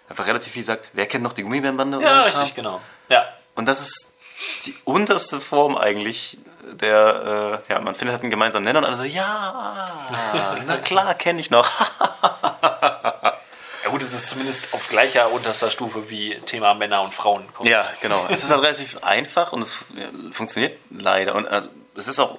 [0.09, 2.03] einfach relativ viel sagt, wer kennt noch die Gummibärenbande?
[2.03, 2.55] Ja, richtig, Kram?
[2.55, 2.81] genau.
[3.09, 4.18] Ja, Und das ist
[4.66, 6.38] die unterste Form eigentlich
[6.81, 9.90] der, äh, ja, man findet halt einen gemeinsamen Nenner und alle so, ja,
[10.66, 11.68] na klar, kenne ich noch.
[13.83, 17.45] Ja gut, es ist zumindest auf gleicher unterster Stufe wie Thema Männer und Frauen.
[17.64, 18.27] ja, genau.
[18.31, 19.77] Es ist halt relativ einfach und es
[20.31, 21.35] funktioniert leider.
[21.35, 21.62] Und äh,
[21.97, 22.38] es ist auch,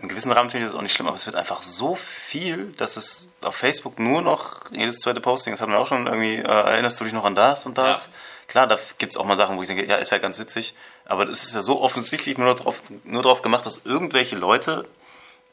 [0.00, 2.72] in gewissen Rahmen finde ich das auch nicht schlimm, aber es wird einfach so viel,
[2.76, 6.36] dass es auf Facebook nur noch jedes zweite Posting, das hatten wir auch schon irgendwie,
[6.36, 8.06] äh, erinnerst du dich noch an das und das?
[8.06, 8.10] Ja.
[8.48, 10.74] Klar, da gibt es auch mal Sachen, wo ich denke, ja, ist ja ganz witzig,
[11.06, 14.86] aber das ist ja so offensichtlich nur darauf nur drauf gemacht, dass irgendwelche Leute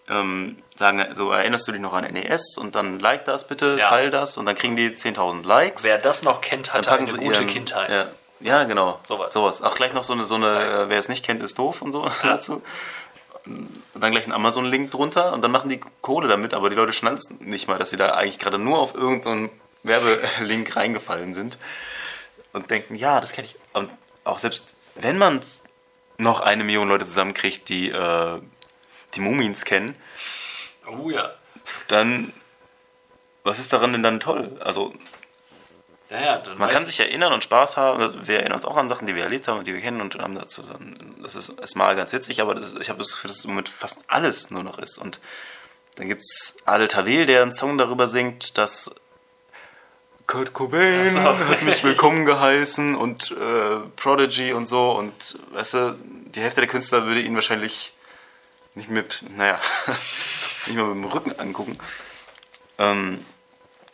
[0.10, 3.90] ähm, sagen, so erinnerst du dich noch an NES und dann like das bitte, Ja.
[3.90, 5.84] teil das und dann kriegen die 10.000 Likes.
[5.84, 7.90] Wer das noch kennt, packen eine sie gute ihren, Kindheit.
[7.90, 8.08] Ja,
[8.40, 9.00] ja, genau.
[9.08, 9.34] Sowas.
[9.34, 9.62] Sowas.
[9.62, 10.48] Auch gleich noch so eine, so eine
[10.84, 12.62] äh, wer es nicht kennt, ist doof und so dazu.
[13.94, 17.18] Dann gleich ein Amazon-Link drunter und dann machen die Kohle damit, aber die Leute schnallen
[17.18, 19.50] es nicht mal, dass sie da eigentlich gerade nur auf irgendeinen
[19.84, 21.58] Werbelink reingefallen sind
[22.54, 23.56] und denken, ja, das kenne ich.
[23.74, 23.90] Und
[24.24, 25.42] auch selbst wenn man
[26.18, 28.42] noch eine Million Leute zusammenkriegt, die äh,
[29.16, 29.96] die Mumins kennen,
[30.88, 31.32] Oh ja.
[31.88, 32.34] dann
[33.44, 34.58] was ist daran denn dann toll?
[34.60, 34.94] Also
[36.10, 38.02] Ja, ja, Man kann ich- sich erinnern und Spaß haben.
[38.02, 40.00] Also Wir erinnern uns auch an Sachen, die wir erlebt haben und die wir kennen
[40.00, 43.12] und haben dazu dann, das ist, ist mal ganz witzig, aber das, ich habe das
[43.14, 44.98] Gefühl, dass es im Moment fast alles nur noch ist.
[44.98, 45.20] Und
[45.96, 48.96] dann gibt es Adel Tawil, der einen Song darüber singt, dass
[50.28, 51.22] Kurt Cobain so.
[51.24, 56.70] hat mich willkommen geheißen und äh, Prodigy und so und weißt du, die Hälfte der
[56.70, 57.94] Künstler würde ihn wahrscheinlich
[58.76, 59.60] nicht mit, naja,
[60.68, 61.78] nicht mal mit dem Rücken angucken.
[62.78, 63.26] Ähm,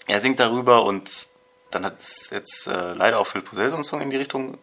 [0.07, 1.09] er singt darüber und
[1.75, 4.57] dann hat es jetzt äh, leider auch Phil Posell so einen Song in die Richtung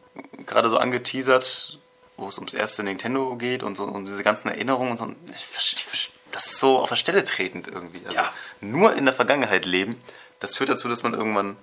[0.47, 1.79] gerade so angeteasert,
[2.17, 5.07] wo es ums erste Nintendo geht und so um diese ganzen Erinnerungen und so.
[5.29, 5.47] Ich,
[5.93, 8.01] ich, das ist so auf der Stelle tretend irgendwie.
[8.05, 8.33] Also Ja.
[8.61, 10.01] Nur in der Vergangenheit leben,
[10.39, 11.57] das führt dazu, dass man irgendwann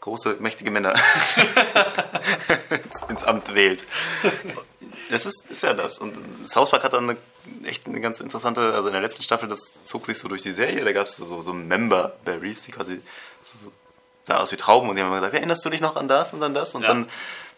[0.00, 0.94] große, mächtige Männer
[2.70, 3.84] ins, ins Amt wählt.
[5.10, 5.98] Das ist, ist ja das.
[5.98, 6.16] Und
[6.48, 7.18] South Park hat dann eine,
[7.64, 10.52] echt eine ganz interessante, also in der letzten Staffel, das zog sich so durch die
[10.52, 13.00] Serie, da gab es so, so Member-Berries, die quasi
[13.42, 13.72] so, so
[14.24, 16.32] sahen aus wie Trauben und die haben immer gesagt, erinnerst du dich noch an das
[16.32, 16.74] und an das?
[16.74, 16.88] Und Ja.
[16.88, 17.08] dann,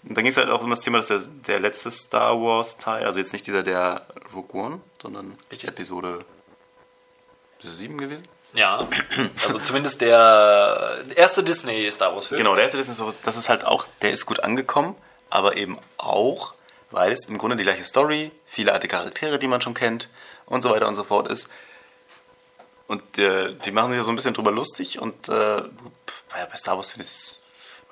[0.02, 3.18] dann ging es halt auch um das Thema, dass der, der letzte Star Wars-Teil, also
[3.18, 5.68] jetzt nicht dieser der Rogue One, sondern Richtig.
[5.68, 6.24] Episode
[7.60, 8.26] ist es 7 gewesen?
[8.54, 8.86] Ja,
[9.46, 12.38] also zumindest der erste Disney Star Wars Film.
[12.38, 14.94] Genau, der erste Disney Star Wars, das ist halt auch, der ist gut angekommen,
[15.30, 16.54] aber eben auch,
[16.90, 20.08] weil es im Grunde die gleiche Story, viele alte Charaktere, die man schon kennt
[20.46, 21.48] und so weiter und so fort ist.
[22.86, 25.62] Und äh, die machen sich ja so ein bisschen drüber lustig und äh,
[26.30, 27.38] bei Star Wars finde ich es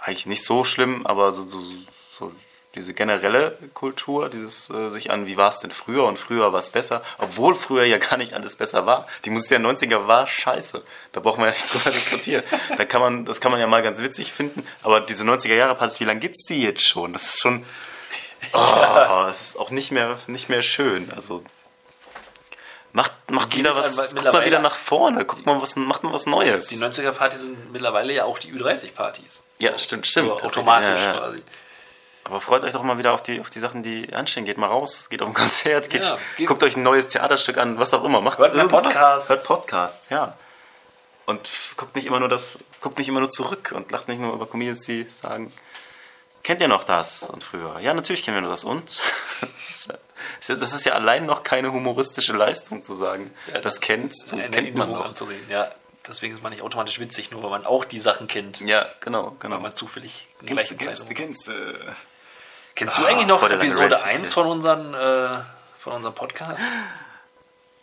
[0.00, 1.62] eigentlich nicht so schlimm, aber so, so,
[2.10, 2.32] so
[2.74, 6.60] diese generelle Kultur, dieses äh, sich an, wie war es denn früher und früher war
[6.60, 9.06] es besser, obwohl früher ja gar nicht alles besser war.
[9.24, 10.82] Die Musik der 90er war scheiße.
[11.12, 12.42] Da braucht man ja nicht drüber diskutieren.
[12.76, 15.74] Da kann man, das kann man ja mal ganz witzig finden, aber diese 90er Jahre
[15.74, 17.12] Partys, wie lange gibt es die jetzt schon?
[17.12, 17.64] Das ist schon.
[18.52, 21.10] Oh, es ist auch nicht mehr, nicht mehr schön.
[21.14, 21.44] Also
[22.92, 26.26] macht, macht wieder was, guckt mal wieder nach vorne, guckt mal was, macht mal was
[26.26, 26.68] Neues.
[26.68, 29.46] Die 90er-Partys sind mittlerweile ja auch die Ü30-Partys.
[29.58, 30.30] ja, stimmt, stimmt.
[30.42, 31.18] Automatisch Ja, ja.
[31.18, 31.42] quasi.
[32.24, 34.44] Aber freut euch doch mal wieder auf die, auf die Sachen, die anstehen.
[34.44, 37.78] Geht mal raus, geht auf ein Konzert, geht, Ja, guckt euch ein neues Theaterstück an,
[37.78, 38.20] was auch immer.
[38.20, 38.82] Macht Hört irgendwas.
[38.82, 39.28] Podcasts.
[39.28, 40.36] Hört Podcasts, ja.
[41.26, 44.34] Und guckt nicht immer nur das, guckt nicht immer nur zurück und lacht nicht nur
[44.34, 45.52] über Comedians, die sagen,
[46.42, 47.78] kennt ihr noch das und früher?
[47.80, 49.00] Ja, natürlich kennen wir nur das und.
[50.40, 53.32] Das ist ja- das ja allein noch keine humoristische Leistung zu sagen.
[53.52, 55.06] Ja, das kennst du, Eine kennt man noch.
[55.06, 55.46] anzureden.
[55.50, 55.70] Ja,
[56.06, 58.60] deswegen ist man nicht automatisch witzig, nur weil man auch die Sachen kennt.
[58.60, 59.56] Ja, genau, genau.
[59.56, 61.94] Weil man zufällig in Kennst du, gleichen kennst du, Zeitungen- kennst du.
[62.74, 64.28] Kennst du Ah, eigentlich noch der Episode Rant jetzt 1 hier.
[64.30, 65.40] von, unseren, äh,
[65.78, 66.62] von unserem Podcast?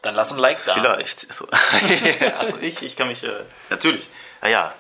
[0.02, 0.74] Dann lass ein Like da.
[0.74, 1.30] Vielleicht.
[1.30, 1.46] Achso,
[2.40, 3.24] also ich, ich kann mich.
[3.24, 3.30] Äh,
[3.70, 4.10] natürlich.
[4.42, 4.74] Ah ja.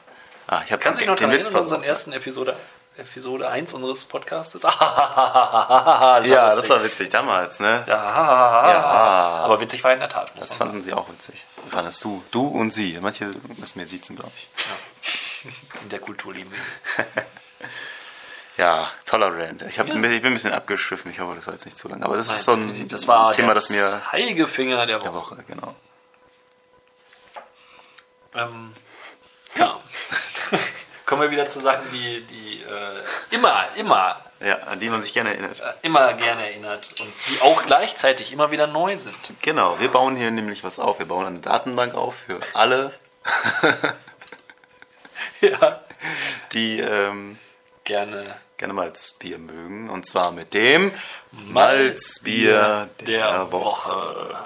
[0.47, 2.55] Ah, ich hab Kannst du dich noch den daran Witz erinnern, an unseren ersten Episode,
[2.99, 4.63] Episode 1 unseres Podcastes?
[4.63, 7.83] ja, Ja, das war witzig damals, ne?
[7.87, 7.97] ja.
[9.43, 10.31] Aber witzig war in der Tat.
[10.37, 11.45] Das fanden sie auch witzig.
[11.69, 12.23] Fandest du.
[12.31, 12.97] Du und sie.
[13.01, 14.47] Manche müssen mir siezen, glaube ich.
[14.63, 15.55] sagen.
[15.83, 16.51] in der Kultur lieben.
[18.57, 19.61] Ja, toller Rand.
[19.61, 21.09] Ich, hab, ich bin ein bisschen abgeschwiffen.
[21.11, 22.03] Ich hoffe, das war jetzt nicht zu lang.
[22.03, 24.01] Aber das ist so ein das war Thema, der das mir.
[24.11, 25.37] Zeigefinger der Der Woche.
[25.37, 25.75] Woche, genau.
[28.35, 28.75] Ähm,
[29.55, 29.65] ja.
[31.09, 35.11] Kommen wir wieder zu Sachen, die, die äh, immer, immer, Ja, an die man sich
[35.11, 35.59] gerne erinnert.
[35.81, 39.15] immer gerne erinnert und die auch gleichzeitig immer wieder neu sind.
[39.41, 40.99] Genau, wir bauen hier nämlich was auf.
[40.99, 42.93] Wir bauen eine Datenbank auf für alle,
[45.41, 45.81] Ja.
[46.53, 47.39] die ähm,
[47.85, 49.89] Gerne gerne Malzbier mögen.
[49.89, 50.91] Und zwar mit dem
[51.31, 54.37] Malzbier der, Woche.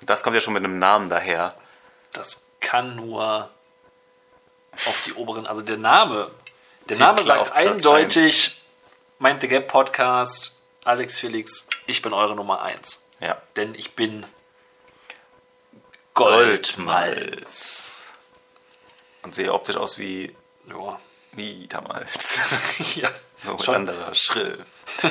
[0.00, 1.54] Und das kommt ja schon mit einem Namen daher.
[2.12, 3.50] Das kann nur
[4.86, 6.30] auf die oberen, also der Name.
[6.88, 8.62] Der Zieht Name sagt eindeutig,
[9.18, 13.06] Mind the Gap Podcast, Alex Felix, ich bin eure Nummer 1.
[13.20, 13.40] Ja.
[13.56, 14.24] Denn ich bin
[16.14, 16.76] Goldmalz.
[16.76, 18.08] Goldmalz.
[19.22, 20.34] Und sehe optisch aus wie
[20.68, 20.98] Ja.
[21.32, 22.40] Vitamalz.
[22.96, 23.10] ja.
[23.44, 24.64] So mit Schon, anderer Schrift.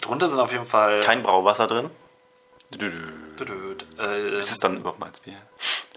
[0.00, 1.90] drunter sind auf jeden Fall Kein Brauwasser drin.
[2.70, 3.86] Dödöd.
[3.98, 5.40] Äh, Ist es dann überhaupt Malzbier?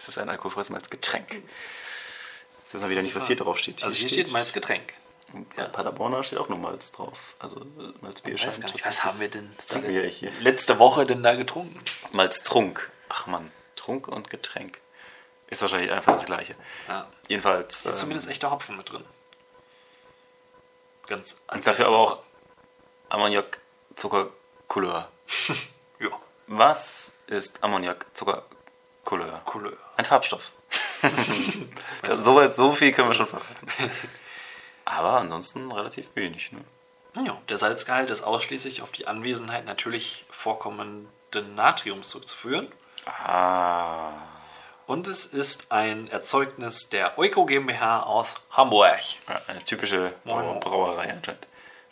[0.02, 1.32] Ist das ein alkoholfreies Malzgetränk?
[1.32, 3.84] Jetzt wissen wir wieder nicht, was hier drauf steht.
[3.84, 4.94] also hier steht Malz Getränk.
[5.56, 7.36] Bei Paderborner steht auch nur Malz drauf.
[7.38, 11.22] Also äh, Malzbier Ich weiß gar nicht, was haben wir denn wir letzte Woche denn
[11.22, 11.80] da getrunken?
[12.14, 12.90] Malztrunk.
[13.10, 14.80] Ach man, Trunk und Getränk.
[15.50, 16.56] Ist wahrscheinlich einfach das gleiche.
[16.88, 17.08] Ja.
[17.28, 17.82] Jedenfalls.
[17.82, 19.04] Ist ähm, zumindest echter Hopfen mit drin.
[21.06, 22.24] Ganz und dafür aber auch
[23.10, 23.60] Ammoniak,
[23.96, 24.32] Zucker,
[24.68, 25.08] Couleur.
[26.00, 26.10] Ja,
[26.48, 28.44] Was ist Ammoniak, Zucker,
[29.06, 29.42] Couleur?
[29.46, 29.78] Couleur.
[30.02, 30.52] Ein Farbstoff.
[32.02, 33.68] das, soweit, so viel können wir schon verraten.
[34.84, 36.52] Aber ansonsten relativ wenig.
[36.52, 37.24] Ne?
[37.24, 42.72] Ja, der Salzgehalt ist ausschließlich auf die Anwesenheit natürlich vorkommenden Natriums zurückzuführen.
[43.06, 44.14] Ah.
[44.88, 48.98] Und es ist ein Erzeugnis der Euko GmbH aus Hamburg.
[49.30, 50.60] Ja, eine typische Brau.
[50.60, 51.46] Brauerei anscheinend.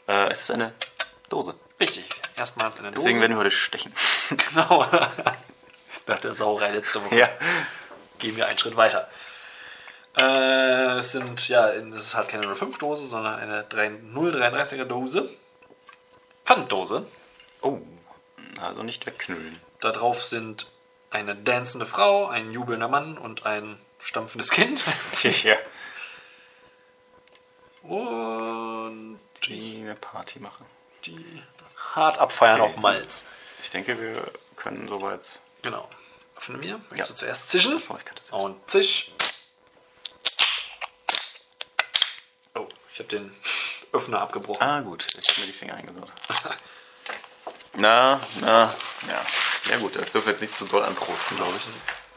[0.07, 0.73] Äh, es ist eine
[1.29, 1.53] Dose.
[1.79, 3.03] Richtig, erstmals in der Dose.
[3.03, 3.93] Deswegen werden wir heute stechen.
[4.31, 4.83] Genau.
[6.07, 7.15] Nach der Sauerei letzte Woche.
[7.15, 7.29] Ja.
[8.19, 9.09] Gehen wir einen Schritt weiter.
[10.17, 15.29] Äh, es sind, ja, es ist halt keine 05-Dose, sondern eine 3 033er Dose.
[16.45, 17.05] Pfanddose.
[17.61, 17.79] Oh.
[18.61, 19.59] Also nicht wegknüllen.
[19.79, 20.67] Da drauf sind
[21.11, 24.83] eine dancende Frau, ein jubelnder Mann und ein stampfendes Kind.
[25.43, 25.55] ja.
[27.83, 30.65] Und Die eine Party machen.
[31.05, 31.41] die
[31.95, 32.69] hart abfeiern Okay.
[32.69, 33.25] auf Malz.
[33.63, 35.39] Ich denke, wir können soweit.
[35.61, 35.87] Genau.
[36.39, 36.77] Öffne mir.
[36.89, 37.05] Möchtest Ja.
[37.05, 37.75] du zuerst zischen?
[37.75, 38.33] Achso, ich kann das jetzt.
[38.33, 39.11] Und zisch.
[42.55, 43.35] Oh, ich habe den
[43.91, 44.61] Öffner abgebrochen.
[44.65, 45.05] Ah, gut.
[45.19, 46.09] Ich habe mir die Finger eingesaut.
[47.73, 48.73] na, na,
[49.09, 49.25] ja.
[49.69, 51.63] Ja, gut, das dürfen wir jetzt nicht so doll anprosten, glaube ich.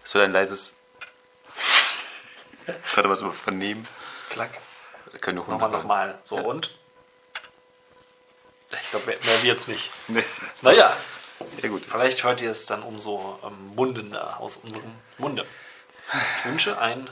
[0.03, 0.75] Das wird ein leises.
[2.95, 3.87] Gerade was wir vernehmen.
[4.31, 4.51] Klack.
[5.21, 6.19] Können nur Nochmal, nochmal.
[6.23, 6.71] So, und?
[8.83, 9.91] Ich glaube, mehr wird's nicht.
[10.09, 10.25] Nee.
[10.63, 10.97] Naja,
[11.63, 11.85] Ja, gut.
[11.85, 15.47] vielleicht hört ihr es dann umso ähm, mundender aus unserem Munde.
[16.39, 17.09] Ich wünsche ein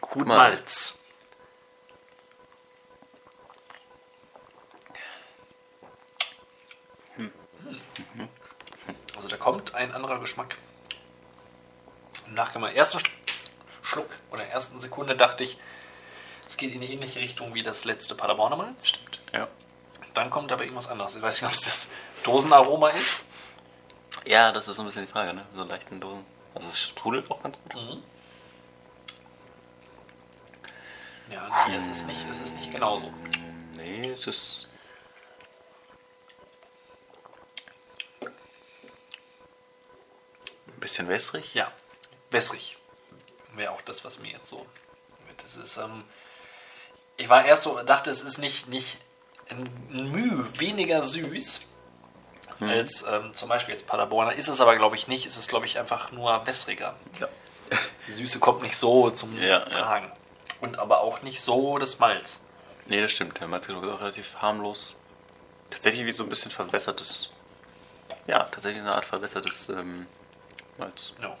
[0.00, 1.00] Gut Malz.
[9.14, 10.56] Also da kommt ein anderer Geschmack.
[12.26, 13.10] Im Nachgang ersten Sch-
[13.82, 15.58] Schluck oder ersten Sekunde dachte ich,
[16.46, 18.88] es geht in die ähnliche Richtung wie das letzte Paderborner Malz.
[18.88, 19.20] Stimmt.
[19.32, 19.48] Ja.
[20.14, 21.14] Dann kommt aber irgendwas anderes.
[21.16, 21.90] Ich weiß nicht, ob es das
[22.24, 23.24] Dosenaroma ist.
[24.26, 25.46] Ja, das ist so ein bisschen die Frage, ne?
[25.54, 26.24] So leichten Dosen.
[26.54, 28.02] Also es sprudelt auch ganz gut.
[31.30, 33.12] Ja, nee, es ist nicht, es ist nicht genauso.
[33.76, 34.68] Nee, es ist.
[40.66, 41.54] Ein bisschen wässrig.
[41.54, 41.72] Ja,
[42.30, 42.76] wässrig.
[43.54, 44.66] Wäre auch das, was mir jetzt so.
[45.38, 46.04] Das ist, ähm,
[47.16, 48.98] ich war erst so, dachte, es ist nicht, nicht
[49.48, 51.66] ein Mühe weniger süß
[52.60, 54.34] als ähm, zum Beispiel jetzt Paderborner.
[54.34, 55.26] Ist es aber, glaube ich, nicht.
[55.26, 56.94] Es ist, glaube ich, einfach nur wässriger.
[57.20, 57.28] Ja.
[58.06, 59.60] Die Süße kommt nicht so zum Ja, ja.
[59.60, 60.10] Tragen.
[60.60, 62.46] Und aber auch nicht so das Malz.
[62.86, 63.40] Nee, das stimmt.
[63.40, 64.96] Der Malzgeschmack ist auch relativ harmlos.
[65.70, 67.30] Tatsächlich wie so ein bisschen verwässertes.
[68.26, 70.06] Ja, tatsächlich eine Art verwässertes ähm,
[70.78, 71.12] Malz.
[71.20, 71.36] Ja.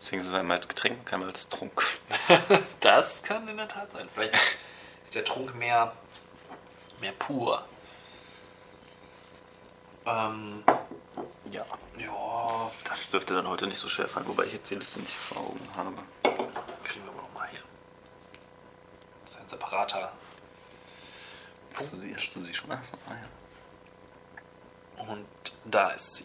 [0.00, 1.82] Deswegen ist es ein Malzgetränk, kein Malztrunk.
[2.80, 4.08] Das kann in der Tat sein.
[4.12, 4.34] Vielleicht
[5.02, 5.92] ist der Trunk mehr,
[7.00, 7.64] mehr pur.
[10.08, 10.64] Ähm,
[11.50, 11.64] Ja.
[11.96, 15.14] ja, Das dürfte dann heute nicht so schwer fallen, wobei ich jetzt die Liste nicht
[15.14, 15.92] vor Augen habe.
[16.84, 17.60] kriegen wir aber noch mal hier.
[19.24, 20.12] Das ist ein separater.
[21.74, 22.70] Hast du sie, hast du sie schon?
[22.72, 23.14] Ach so, ah,
[24.98, 25.02] ja.
[25.12, 25.26] Und
[25.64, 26.24] da ist sie.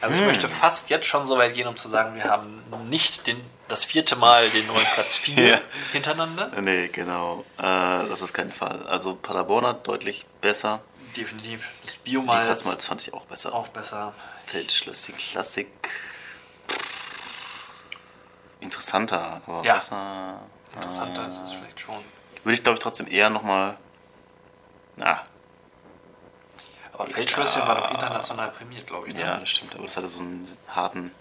[0.00, 3.26] Also ich möchte fast jetzt schon so weit gehen, um zu sagen, wir haben nicht
[3.26, 5.60] den, das vierte Mal den neuen Platz 4 Ja.
[5.92, 6.50] hintereinander.
[6.60, 7.44] Nee, genau.
[7.58, 8.86] Äh, das auf keinen Fall.
[8.86, 10.80] Also Paderborner deutlich besser.
[11.16, 11.68] Definitiv.
[11.84, 13.54] Das Die Biomalz Platzmalz fand ich auch besser.
[13.54, 14.12] auch besser.
[14.46, 15.68] Feldschlössi Klassik.
[18.60, 19.74] Interessanter, aber Ja.
[19.74, 20.40] besser.
[20.74, 21.96] Interessanter ist es vielleicht schon.
[22.44, 23.76] Würde ich glaube ich trotzdem eher nochmal.
[24.96, 25.22] Na,
[26.92, 29.14] Aber Feldschlösschen war doch international prämiert, glaube ich.
[29.14, 29.20] Ne?
[29.22, 29.74] ja, das stimmt.
[29.74, 31.12] Aber das hatte so einen harten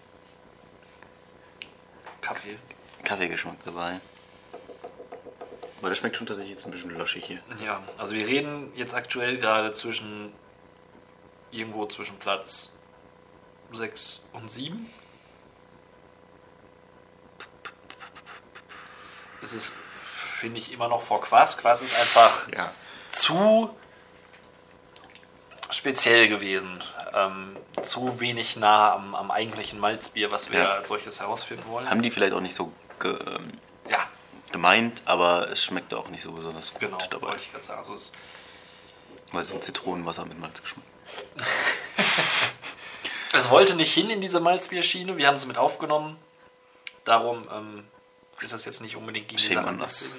[2.22, 2.58] Kaffee.
[3.04, 4.00] Kaffeegeschmack dabei.
[5.80, 7.40] Aber der schmeckt schon tatsächlich jetzt ein bisschen löschig hier.
[7.64, 10.34] Ja, also wir reden jetzt aktuell gerade zwischen
[11.52, 12.76] irgendwo zwischen Platz
[13.72, 14.88] 6 und 7.
[19.42, 21.58] Es ist, finde ich, immer noch vor Quass.
[21.58, 22.72] Quass ist einfach Ja.
[23.10, 23.74] zu
[25.70, 26.84] speziell gewesen.
[27.14, 30.70] Ähm, zu wenig nah am, am eigentlichen Malzbier, was wir Ja.
[30.74, 31.90] als solches herausfinden wollen.
[31.90, 33.52] Haben die vielleicht auch nicht so ge, ähm,
[33.90, 34.08] Ja,
[34.52, 37.28] gemeint, aber es schmeckt auch nicht so besonders gut genau, dabei.
[37.28, 37.80] wollte ich gerade sagen.
[37.80, 38.12] Also es,
[39.32, 40.86] Weil so Zitronenwasser mit Malzgeschmack.
[43.32, 45.16] Es wollte nicht hin in diese Malzbierschiene.
[45.18, 46.18] Wir haben es mit aufgenommen.
[47.06, 47.88] Darum ähm,
[48.42, 49.68] ist das jetzt nicht unbedingt gegen die Shame Sache.
[49.68, 50.16] on us.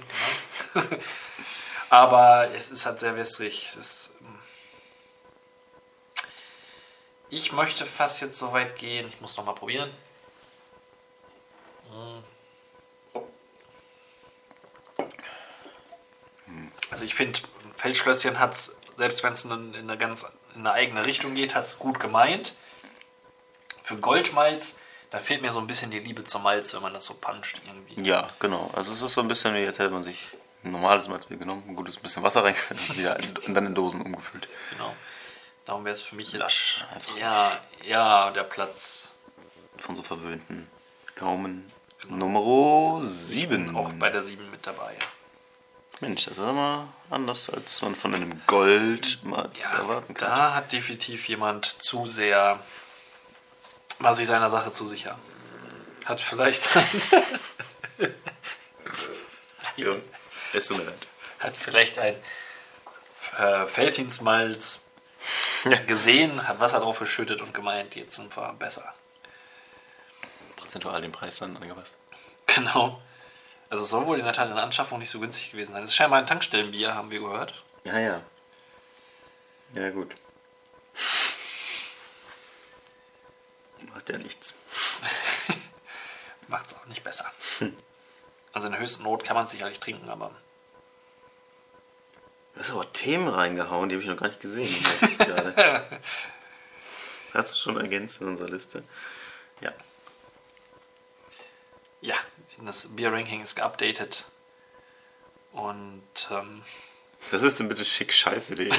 [0.74, 1.02] deswegen, Genau.
[1.90, 3.68] Aber es ist halt sehr wässrig.
[3.74, 4.38] Das, ähm,
[7.30, 9.08] ich möchte fast jetzt so weit gehen.
[9.08, 9.90] Ich muss noch mal probieren.
[16.90, 17.40] Also ich finde,
[17.76, 21.54] Feldschlösschen hat es, selbst wenn es in, in eine ganz in eine eigene Richtung geht,
[21.54, 22.56] hat es gut gemeint.
[23.82, 27.04] Für Goldmalz, da fehlt mir so ein bisschen die Liebe zum Malz, wenn man das
[27.04, 28.08] so puncht irgendwie.
[28.08, 28.70] Ja, genau.
[28.74, 30.28] Also es ist so ein bisschen wie, als hätte man sich
[30.64, 33.74] ein normales Malzbier genommen, ein gutes bisschen Wasser reingefüllt und, wieder in, und dann in
[33.74, 34.48] Dosen umgefüllt.
[34.72, 34.94] Genau.
[35.70, 36.33] Darum wäre es für mich.
[36.33, 39.12] Lasch, einfach Ja, ja, der Platz.
[39.78, 40.68] von so verwöhnten
[41.14, 41.70] Gaumen.
[42.09, 43.76] Nummer 7.
[43.76, 44.96] Auch bei der 7 mit dabei.
[46.00, 50.35] Mensch, das war mal anders, als man von einem Goldmalz erwarten kann.
[50.35, 52.59] da hat definitiv jemand zu sehr.
[54.00, 55.20] war sich seiner Sache zu sicher.
[56.04, 56.68] Hat vielleicht.
[59.76, 59.94] Ja,
[60.52, 61.06] es tut mir leid.
[61.38, 62.16] hat vielleicht ein
[63.38, 64.89] äh, Feltinsmalz
[65.86, 68.94] gesehen, hat Wasser drauf geschüttet und gemeint, jetzt sind wir besser.
[70.56, 71.96] Prozentual den Preis dann angepasst.
[72.46, 73.00] Genau.
[73.68, 75.82] Also es soll wohl in der Tat in der Anschaffung nicht so günstig gewesen sein.
[75.84, 77.54] Es ist scheinbar ein Tankstellenbier, haben wir gehört.
[77.84, 78.20] Ja, ja.
[79.74, 80.14] Ja, gut.
[83.92, 84.54] Macht ja nichts.
[86.48, 87.30] Macht es auch nicht besser.
[88.52, 90.32] Also in der höchsten Not kann man es sicherlich trinken, aber
[92.61, 94.68] hast aber Themen reingehauen, die habe ich noch gar nicht gesehen.
[97.35, 98.83] Hast du schon ergänzt in unserer Liste?
[99.61, 99.73] Ja.
[102.01, 102.16] ja,
[102.62, 104.25] das Bier-Ranking ist geupdatet.
[105.53, 106.62] Und ähm,
[107.31, 108.73] Was ist denn bitte schick scheiße.de?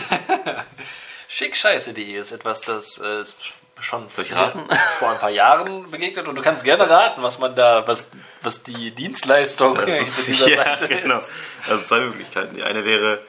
[1.30, 3.38] schickscheiße.de ist etwas, das äh, ist
[3.80, 8.12] schon vor ein paar Jahren begegnet und du kannst gerne raten, was man da, was,
[8.42, 11.18] was die Dienstleistung Das ist- dieser ja, Seite genau.
[11.18, 11.32] ist.
[11.68, 12.56] Also zwei Möglichkeiten.
[12.56, 13.26] Die eine wäre,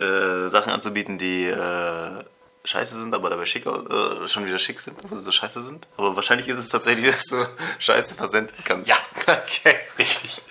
[0.00, 2.24] äh, Sachen anzubieten, die äh,
[2.64, 5.86] scheiße sind, aber dabei schick, äh, schon wieder schick sind, aber so scheiße sind.
[5.96, 7.46] Aber wahrscheinlich ist es tatsächlich, dass du
[7.78, 8.88] scheiße versenden kannst.
[8.88, 8.96] Ja.
[9.26, 9.76] okay.
[9.98, 10.42] Richtig.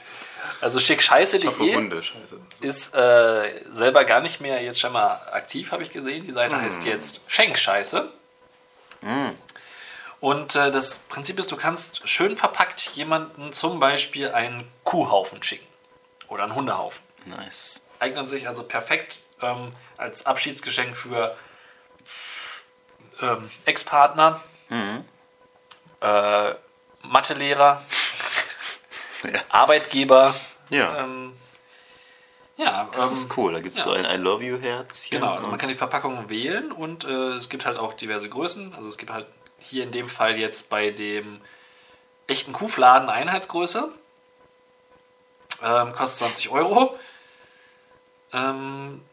[0.59, 2.39] Also Ich hoffe, schickscheiße.de Hunde scheiße.
[2.61, 6.25] ist äh, selber gar nicht mehr jetzt schon mal aktiv, habe ich gesehen.
[6.25, 6.87] Die Seite heißt Mm.
[6.87, 8.11] jetzt Schenkscheiße.
[10.19, 15.67] Und äh, das Prinzip ist, du kannst schön verpackt jemanden zum Beispiel einen Kuhhaufen schicken
[16.27, 17.03] oder einen Hundehaufen.
[17.25, 17.91] Nice.
[17.99, 21.35] Eignen sich also perfekt ähm, als Abschiedsgeschenk für
[23.21, 25.05] ähm, Ex-Partner, Mhm.
[26.01, 26.53] äh,
[27.03, 27.81] Mathelehrer,
[29.23, 29.39] Ja.
[29.49, 30.35] Arbeitgeber.
[30.69, 30.97] Ja.
[30.99, 31.35] Ähm,
[32.57, 33.53] ja, Das ähm, ist cool.
[33.53, 33.85] Da gibt es ja.
[33.85, 35.19] so ein I love you Herzchen.
[35.19, 38.75] Genau, also man kann die Verpackung wählen und äh, es gibt halt auch diverse Größen.
[38.75, 39.25] Also es gibt halt
[39.59, 41.41] hier in dem Fall jetzt bei dem
[42.27, 43.91] echten Kuhfladen Einheitsgröße.
[45.63, 46.97] Ähm, kostet 20 Euro.
[48.33, 49.03] Ähm,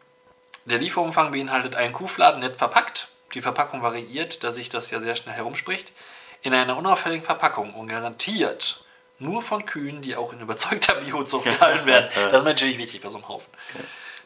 [0.64, 3.08] der Lieferumfang beinhaltet einen Kuhfladen nett verpackt.
[3.34, 5.92] Die Verpackung variiert, da sich das ja sehr schnell herumspricht.
[6.42, 8.84] In einer unauffälligen Verpackung und garantiert
[9.18, 12.10] nur von Kühen, die auch in überzeugter Biozucht gehalten werden.
[12.14, 13.52] Das ist natürlich wichtig bei so einem Haufen.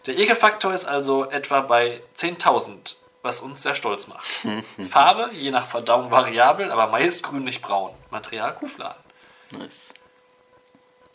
[0.06, 4.26] Der Ekelfaktor ist also etwa bei 10.000, was uns sehr stolz macht.
[4.88, 7.94] Farbe, je nach Verdauung variabel, aber meist grünlich-braun.
[8.10, 9.02] Material Kuhfladen.
[9.50, 9.94] Nice.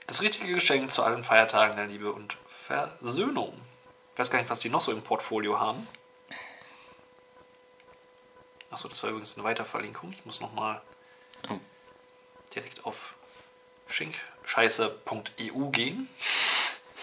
[0.08, 3.54] Das richtige Geschenk zu allen Feiertagen der Liebe und Versöhnung.
[4.13, 5.88] Ich weiß gar nicht, was die noch so im Portfolio haben.
[8.69, 10.13] Achso, das war übrigens eine Weiterverlinkung.
[10.13, 10.82] Ich muss nochmal
[11.49, 11.60] Oh.
[12.56, 13.15] direkt auf
[13.88, 16.08] schinkscheiße.eu gehen,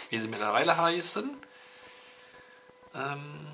[0.08, 1.36] wie sie mittlerweile heißen.
[2.94, 3.46] Ähm,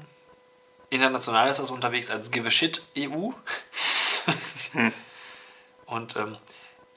[0.91, 3.31] international ist das unterwegs als Give a Shit EU.
[5.87, 6.37] Und ähm,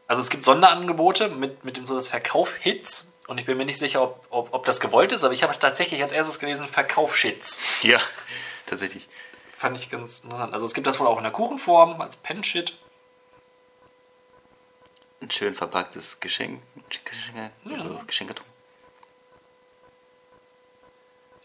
[0.08, 3.09] also es gibt Sonderangebote mit, mit dem so das Verkauf-Hits.
[3.30, 5.58] Und ich bin mir nicht sicher, ob, ob, ob das gewollt ist, aber ich habe
[5.60, 7.62] tatsächlich als erstes gelesen Verkauf-Shits.
[7.84, 8.00] Ja,
[8.66, 9.08] tatsächlich.
[9.56, 10.52] Fand ich ganz interessant.
[10.52, 12.74] Also es gibt das wohl auch in der Kuchenform als Pen-Shit.
[15.22, 16.64] Ein schön verpacktes Geschenk.
[16.90, 18.02] Geschenk Ja.
[18.08, 18.48] Geschenkertum.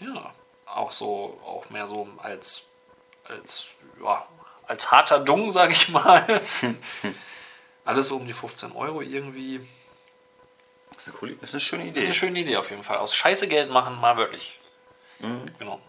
[0.01, 0.33] Ja,
[0.65, 2.65] auch so, auch mehr so als,
[3.25, 3.67] als,
[4.03, 4.27] ja,
[4.67, 6.41] als harter Dung, sag ich mal.
[7.85, 9.61] Alles um die 15 Euro irgendwie.
[10.95, 12.05] Das ist eine, coole, ist eine schöne Das ist Idee.
[12.07, 12.99] eine schöne Idee auf jeden Fall.
[12.99, 14.59] Aus Scheiße Geld machen, mal wirklich.
[15.59, 15.81] Genau.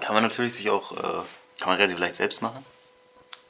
[0.00, 1.02] Kann man natürlich sich auch, äh,
[1.60, 2.64] kann man relativ leicht selbst machen.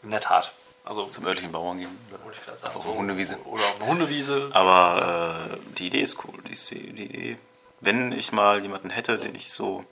[0.02, 0.52] In der Tat.
[0.84, 1.96] Also, Zum örtlichen Bauern gehen.
[2.10, 2.76] Oder wollte ich gerade sagen.
[2.76, 3.38] auf eine Hundewiese.
[3.44, 4.50] Oder auf eine Hundewiese.
[4.52, 6.38] Aber äh, die Idee ist cool.
[6.42, 7.38] Die, die Idee.
[7.80, 9.84] Wenn ich mal jemanden hätte, den ich so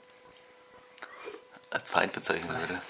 [1.69, 2.81] als Feind bezeichnen würde,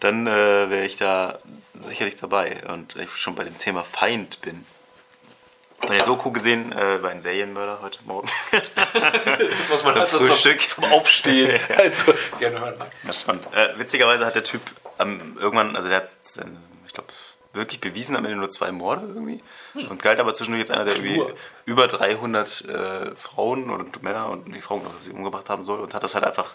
[0.00, 1.38] dann äh, wäre ich da
[1.80, 2.62] sicherlich dabei.
[2.68, 4.66] Und ich schon bei dem Thema Feind bin.
[5.80, 8.28] Bei der Doku gesehen, äh, bei einem Serienmörder heute Morgen.
[9.58, 10.60] Das, was man Beim also Frühstück.
[10.60, 12.90] Zum, zum Aufstehen also, gerne hören mag.
[13.04, 13.46] Das ist spannend.
[13.54, 14.60] Äh, witzigerweise hat der Typ
[14.98, 16.08] ähm, irgendwann, also der hat,
[16.86, 17.08] ich glaube,
[17.52, 19.42] wirklich bewiesen am Ende nur zwei Morde irgendwie.
[19.74, 21.22] Und galt aber zwischendurch jetzt einer, der irgendwie
[21.64, 25.80] über 300 äh, Frauen und Männer und die Frauen, glaube ich, umgebracht haben soll.
[25.80, 26.54] Und hat das halt einfach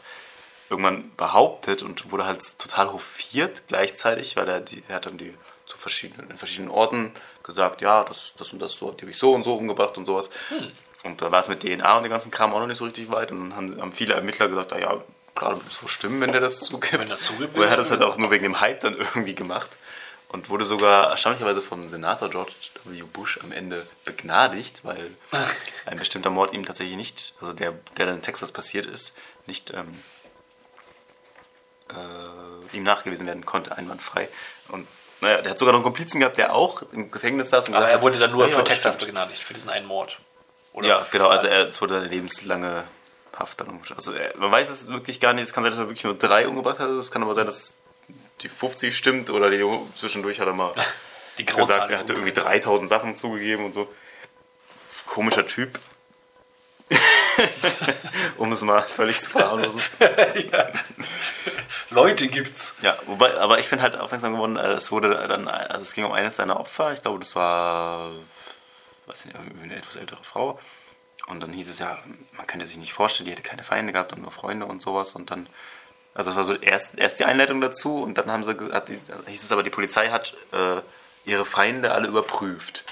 [0.70, 5.34] irgendwann behauptet und wurde halt total hofiert gleichzeitig, weil er, die, er hat dann die
[5.66, 7.12] zu verschiedenen, in verschiedenen Orten
[7.44, 10.06] gesagt, ja, das, das und das so, die habe ich so und so umgebracht und
[10.06, 10.30] sowas.
[11.04, 13.12] Und da war es mit DNA und dem ganzen Kram auch noch nicht so richtig
[13.12, 13.32] weit.
[13.32, 15.04] Und dann haben, haben viele Ermittler gesagt, ah, ja,
[15.36, 17.00] klar, das wird wohl stimmen, wenn der das zugibt.
[17.00, 19.36] Wenn das zugibt, Aber er hat das halt auch nur wegen dem Hype dann irgendwie
[19.36, 19.70] gemacht.
[20.30, 22.54] Und wurde sogar erstaunlicherweise vom Senator George
[22.86, 23.04] W.
[23.04, 25.12] Bush am Ende begnadigt, weil
[25.86, 29.72] ein bestimmter Mord ihm tatsächlich nicht, also der, der dann in Texas passiert ist, nicht
[29.74, 30.00] ähm,
[31.90, 34.28] äh, ihm nachgewiesen werden konnte, einwandfrei.
[34.70, 34.88] Und
[35.24, 37.70] naja, der hat sogar noch einen Komplizen gehabt, der auch im Gefängnis saß.
[37.70, 40.20] Und Aber er wurde dann nur ja, für ja, Texas begnadigt, für diesen einen Mord.
[40.74, 42.84] Oder Ja, genau, also er, es wurde eine lebenslange
[43.38, 43.98] Haft dann umgestellt.
[43.98, 46.16] Also er, man weiß es wirklich gar nicht, es kann sein, dass er wirklich nur
[46.16, 47.78] drei umgebracht hat, es kann aber sein, dass
[48.42, 49.66] die 50 stimmt oder die
[49.96, 50.74] zwischendurch hat er mal
[51.38, 52.46] die gesagt, er hatte irgendwie umgekehrt.
[52.46, 53.92] 3000 Sachen zugegeben und so.
[55.08, 55.80] Komischer Typ.
[58.38, 59.82] um es mal völlig zu verharmlosen.
[61.94, 62.78] Leute gibt's.
[62.82, 66.06] Ja, wobei, aber ich bin halt aufmerksam geworden, äh, es wurde dann, also es ging
[66.06, 68.12] um eines seiner Opfer, ich glaube, das war,
[69.06, 70.60] weiß nicht, eine etwas ältere Frau.
[71.28, 71.98] Und dann hieß es ja,
[72.34, 75.16] man könnte sich nicht vorstellen, die hätte keine Feinde gehabt und nur Freunde und sowas.
[75.16, 75.48] Und dann,
[76.14, 79.00] also das war so erst, erst die Einleitung dazu und dann haben sie, hat die,
[79.28, 80.82] hieß es aber, die Polizei hat äh,
[81.26, 82.84] ihre Feinde alle überprüft.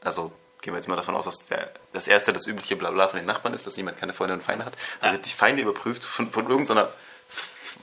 [0.00, 3.18] Also gehen wir jetzt mal davon aus, dass der, das erste, das übliche Blabla von
[3.18, 4.74] den Nachbarn ist, dass niemand keine Freunde und Feinde hat.
[5.00, 6.92] Also die Feinde überprüft von, von irgendeiner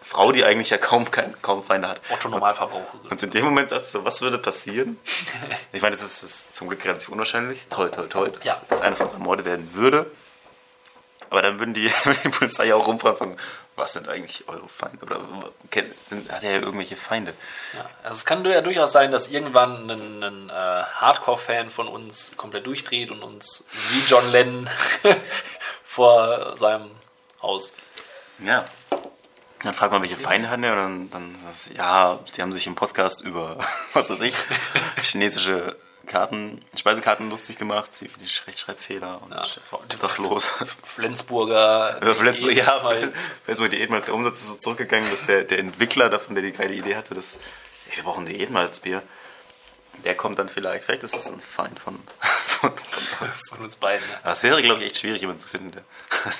[0.03, 2.01] Frau, die eigentlich ja kaum, kein, kaum Feinde hat.
[2.11, 3.09] Otto Normalverbraucherin.
[3.09, 4.99] Und in dem Moment dachte ich so, was würde passieren?
[5.71, 7.67] Ich meine, das ist, das ist zum Glück relativ unwahrscheinlich.
[7.69, 8.61] Toll, toll, toll, dass Ja.
[8.69, 10.11] jetzt einer von uns ermordet werden würde.
[11.29, 11.91] Aber dann würden die,
[12.23, 13.37] die Polizei ja auch rumfragen,
[13.75, 15.03] was sind eigentlich eure Feinde?
[15.03, 15.19] Oder
[16.03, 17.33] sind, hat er ja irgendwelche Feinde?
[17.73, 22.37] Ja, also es kann ja durchaus sein, dass irgendwann ein, ein äh, Hardcore-Fan von uns
[22.37, 24.69] komplett durchdreht und uns wie John Lennon
[25.83, 26.91] vor seinem
[27.41, 27.77] Haus.
[28.39, 28.65] Ja.
[29.63, 30.73] Dann fragt man, welche Feinde hat er?
[30.73, 33.57] Und dann, dann sagt er, ja, sie haben sich im Podcast über,
[33.93, 34.35] was weiß ich,
[35.01, 39.43] chinesische Karten, Speisekarten lustig gemacht, sie für die Rechtschreibfehler und Ja.
[39.99, 40.51] doch los.
[40.83, 41.97] Flensburger.
[42.05, 42.81] Ja, Flensburg, Diät ja.
[43.45, 46.73] Flensburg Diätmalz, der Umsatz ist so zurückgegangen, dass der, der Entwickler davon, der die geile
[46.73, 47.35] Idee hatte, dass
[47.89, 49.01] ey, wir brauchen Diätmalzbier,
[50.03, 51.97] der kommt dann vielleicht, vielleicht ist das ein Feind von,
[52.71, 53.49] von, von uns.
[53.49, 54.07] von uns beiden.
[54.09, 54.17] Ja.
[54.23, 55.83] Aber es wäre, glaube ich, echt schwierig, jemanden zu finden, der,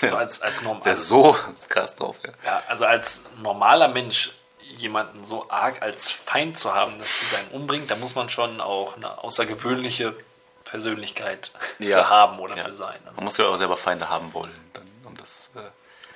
[0.02, 0.84] der, So als, als normal.
[0.84, 1.38] der so
[1.70, 2.34] krass drauf wäre.
[2.46, 4.32] Ja, also als normaler Mensch
[4.78, 8.60] jemanden so arg als Feind zu haben, dass er einen umbringt, da muss man schon
[8.62, 10.16] auch eine außergewöhnliche
[10.64, 12.64] Persönlichkeit für haben oder ja.
[12.66, 12.98] für sein.
[13.06, 13.12] ne?
[13.16, 15.52] Man muss ja auch selber Feinde haben wollen, dann, um das.
[15.56, 15.60] Äh,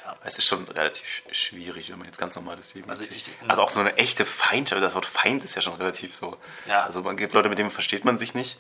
[0.06, 0.16] Ja.
[0.24, 3.62] Es ist schon relativ schwierig, wenn man jetzt ganz normales Leben Also also, ich- also
[3.62, 6.38] auch so eine echte Feindschaft, das Wort Feind ist ja schon relativ so.
[6.66, 6.86] Ja.
[6.86, 8.58] Also man gibt Leute, mit denen versteht man sich nicht,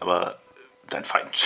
[0.00, 0.38] aber
[0.94, 1.36] dein Feind.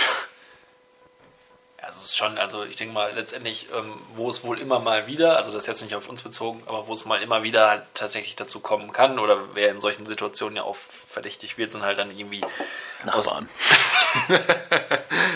[1.87, 5.07] Also es ist schon, also ich denke mal, letztendlich, ähm, wo es wohl immer mal
[5.07, 7.69] wieder, also das ist jetzt nicht auf uns bezogen, aber wo es mal immer wieder
[7.69, 11.83] halt tatsächlich dazu kommen kann, oder wer in solchen Situationen ja auch verdächtig wird, sind
[11.83, 12.41] halt dann irgendwie
[13.05, 13.47] Nachbarn.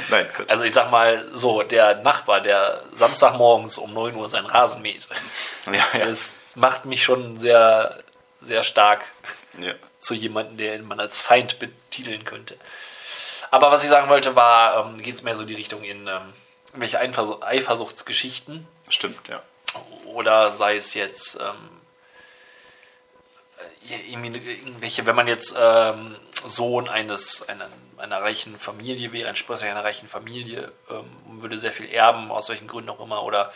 [0.09, 0.51] Nein, Gott.
[0.51, 5.07] also ich sag mal so, der Nachbar, der Samstagmorgens um 9 Uhr seinen Rasen mäht,
[5.67, 6.05] ja, ja.
[6.05, 8.03] das macht mich schon sehr,
[8.41, 9.05] sehr stark
[9.57, 9.73] ja.
[9.99, 12.57] zu jemandem, den man als Feind betiteln könnte.
[13.51, 16.07] Aber was ich sagen wollte, war, ähm, geht es mehr so in die Richtung in
[16.07, 16.33] ähm,
[16.73, 19.41] welche Eifersuch Eifersuchtsgeschichten Stimmt, ja.
[20.05, 21.81] oder sei es jetzt ähm,
[23.89, 29.69] äh, irgendwelche, wenn man jetzt ähm, Sohn eines einer, einer reichen Familie wäre, ein Sprecher
[29.69, 31.05] einer reichen Familie, ähm,
[31.41, 33.53] würde sehr viel erben, aus welchen Gründen auch immer, oder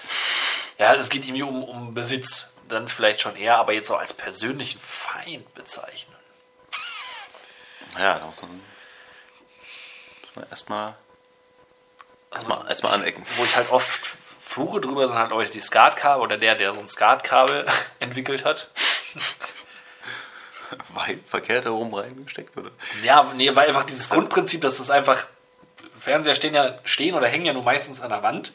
[0.78, 4.14] ja, es geht irgendwie um, um Besitz, dann vielleicht schon eher, aber jetzt auch als
[4.14, 6.16] persönlichen Feind bezeichnen.
[7.98, 8.60] Ja, da muss man,
[10.50, 10.96] erstmal
[12.36, 13.26] erstmal erstmal anecken.
[13.38, 14.06] wo ich halt oft
[14.42, 17.66] fluche drüber, sind halt Leute, die Skatkabel oder der, der so ein Skatkabel
[18.00, 18.70] entwickelt hat.
[20.90, 22.72] Weit verkehrt herum reingesteckt, oder?
[23.04, 25.26] Ja, nee, weil einfach dieses Grundprinzip, dass das einfach
[25.96, 28.54] Fernseher stehen ja stehen oder hängen ja nur meistens an der Wand.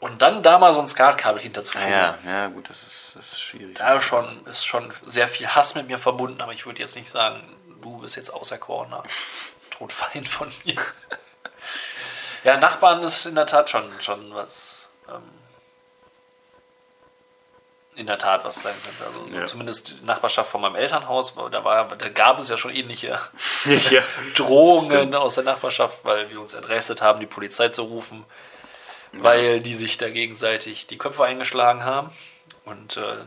[0.00, 1.90] Und dann da mal so ein Skatkabel hinterzufügen.
[1.90, 3.76] Ja, ja, gut, das ist, das ist schwierig.
[3.76, 6.96] Da ist schon, ist schon sehr viel Hass mit mir verbunden, aber ich würde jetzt
[6.96, 7.42] nicht sagen,
[7.82, 9.02] du bist jetzt auserkorener
[9.80, 10.76] Todfeind von mir.
[12.44, 15.22] ja, Nachbarn ist in der Tat schon, schon was, ähm,
[17.96, 19.04] in der Tat was sein könnte.
[19.06, 19.46] Also so Ja.
[19.46, 23.08] zumindest die Nachbarschaft von meinem Elternhaus, da, war, da gab es ja schon ähnliche
[23.90, 24.02] ja.
[24.36, 25.16] Drohungen Stimmt.
[25.16, 28.24] aus der Nachbarschaft, weil wir uns erdreistet haben, die Polizei zu rufen,
[29.12, 32.10] weil die sich da gegenseitig die Köpfe eingeschlagen haben.
[32.66, 33.22] Und äh,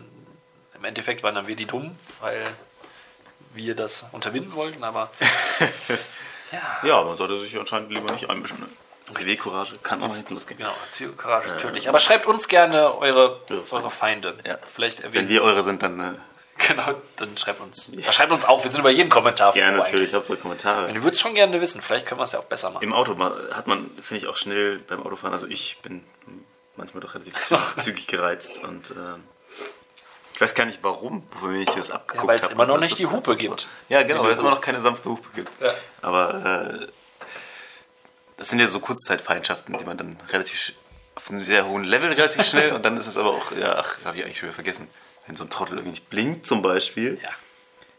[0.76, 2.46] im Endeffekt waren dann wir die Dummen, weil
[3.56, 5.10] wir das unterbinden wollten, aber
[6.84, 8.60] Ja, man sollte sich anscheinend lieber nicht einmischen.
[8.60, 8.68] Ne?
[9.10, 10.58] Zivilcourage kann auch hinten losgehen.
[10.58, 11.90] genau, Zielcourage ist tödlich.
[11.90, 14.36] Aber schreibt uns gerne eure, Eure eure Feinde.
[14.46, 14.58] Ja.
[14.66, 16.00] Vielleicht Wenn erwähnen wir eure sind, dann.
[16.00, 16.14] Äh,
[16.68, 17.92] Genau, dann schreibt uns.
[18.12, 19.94] Schreibt uns auf, wir sind über jeden Kommentar froh ja, natürlich.
[20.02, 20.14] eigentlich.
[20.14, 20.88] Hauptsache Kommentare.
[20.90, 22.84] Ich würde es schon gerne wissen, vielleicht können wir es ja auch besser machen.
[22.84, 26.04] Im Auto hat man, finde ich, auch schnell beim Autofahren, also ich bin
[26.76, 29.24] manchmal doch relativ zü- zügig gereizt und ähm,
[30.34, 32.28] ich weiß gar nicht warum, wofür ich das abgeguckt Ja, habe.
[32.28, 33.68] weil es immer noch nicht die Hupe gibt.
[33.90, 35.50] Ja, genau, weil es immer noch keine sanfte Hupe gibt.
[35.62, 35.74] Ja.
[36.02, 36.88] Aber äh,
[38.38, 40.74] das sind ja so Kurzzeitfeindschaften, die man dann relativ
[41.16, 43.98] auf einem sehr hohen Level relativ schnell und dann ist es aber auch, ja, ach,
[44.04, 44.88] habe ich eigentlich schon wieder vergessen.
[45.28, 47.30] Wenn so ein Trottel irgendwie nicht blinkt zum Beispiel, Ja.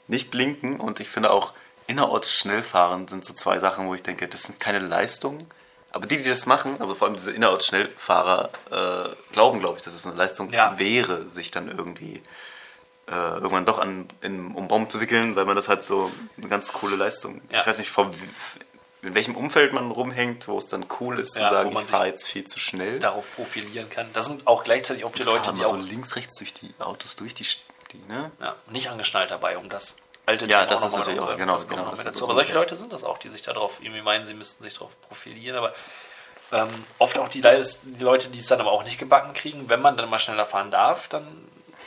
[0.09, 1.53] nicht blinken und ich finde auch
[1.87, 5.47] innerorts schnell fahren sind so zwei Sachen, wo ich denke, das sind keine Leistungen.
[5.95, 9.85] Aber die, die das machen, also vor allem diese innerorts Schnellfahrer, äh, glauben, glaube ich,
[9.85, 10.77] dass es eine Leistung Ja.
[10.77, 12.21] wäre, sich dann irgendwie
[13.07, 16.49] äh, irgendwann doch an, in, um Baum zu wickeln, weil man das halt so eine
[16.49, 17.43] ganz coole Leistung.
[17.49, 17.61] Ja.
[17.61, 18.11] Ich weiß nicht, vor,
[19.03, 22.07] in welchem Umfeld man rumhängt, wo es dann cool ist Ja, zu sagen, ich fahre
[22.09, 22.99] jetzt viel zu schnell.
[22.99, 24.11] Darauf profilieren kann.
[24.15, 27.15] Das sind auch gleichzeitig oft die Leute, die auch so links, rechts durch die Autos,
[27.15, 27.47] durch die,
[27.93, 28.33] die ne?
[28.41, 31.53] ja, nicht angeschnallt dabei, um das alte Ja, Thema das ist nochmal natürlich auch- genau,
[31.53, 32.25] Das genau, das ist dazu.
[32.25, 34.99] Aber solche Leute sind das auch, die sich darauf irgendwie meinen, sie müssten sich darauf
[35.03, 35.57] profilieren.
[35.57, 35.75] Aber
[36.53, 36.69] ähm,
[36.99, 39.97] oft auch die, die Leute, die es dann aber auch nicht gebacken kriegen, wenn man
[39.97, 41.27] dann mal schneller fahren darf, dann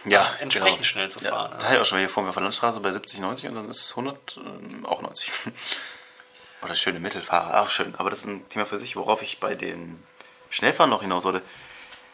[0.06, 0.84] ja, entsprechend genau.
[0.86, 1.52] schnell zu Ja, fahren.
[1.56, 3.50] das hatte ich auch schon mal hier vor mir auf der Landstraße bei 70, 90
[3.50, 5.32] und dann ist es 100, ähm, auch 90.
[6.64, 7.94] Oder schöne Mittelfahrer, auch schön.
[7.98, 10.02] Aber das ist ein Thema für sich, worauf ich bei den
[10.50, 11.42] Schnellfahren noch hinaus wollte.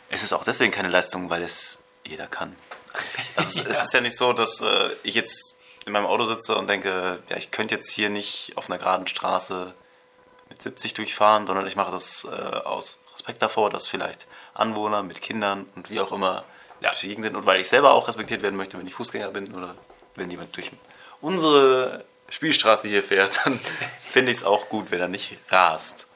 [0.09, 2.55] Es ist auch deswegen keine Leistung, weil es jeder kann.
[3.35, 5.52] Also es, es ist ja nicht so, dass äh, ich jetzt
[5.85, 9.07] in meinem Auto sitze und denke, ja, ich könnte jetzt hier nicht auf einer geraden
[9.07, 9.73] Straße
[10.49, 15.21] mit 70 durchfahren, sondern ich mache das äh, aus Respekt davor, dass vielleicht Anwohner mit
[15.21, 16.43] Kindern und wie auch immer
[16.81, 16.91] Ja.
[16.91, 19.75] Gegend sind und weil ich selber auch respektiert werden möchte, wenn ich Fußgänger bin oder
[20.15, 20.71] wenn jemand durch
[21.21, 23.59] unsere Spielstraße hier fährt, dann
[23.99, 26.07] finde ich es auch gut, wenn er nicht rast.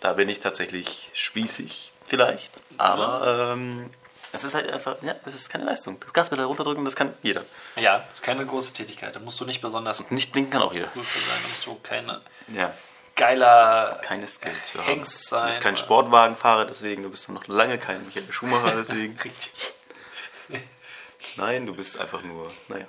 [0.00, 3.90] Da bin ich tatsächlich spießig, vielleicht, aber ähm,
[4.32, 5.98] es ist halt einfach, ja, es ist keine Leistung.
[6.00, 7.44] Das Gaspedal runterdrücken, das kann jeder.
[7.76, 9.14] Ja, das ist keine große Tätigkeit.
[9.14, 10.88] Da musst du nicht besonders Nicht blinken kann auch jeder.
[10.88, 11.38] für sein.
[11.42, 12.74] Da musst du keine Ja.
[13.16, 14.86] geiler keine Skills für haben.
[14.86, 19.18] Hengst Du sein, bist kein Sportwagenfahrer, deswegen, du bist noch lange kein Michael Schumacher, deswegen.
[19.24, 19.52] Richtig.
[21.36, 22.86] Nein, du bist einfach nur, naja.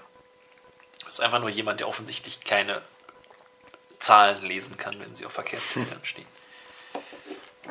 [0.99, 2.81] Du bist einfach nur jemand, der offensichtlich keine
[3.99, 6.25] Zahlen lesen kann, wenn sie auf Verkehrsschildern stehen.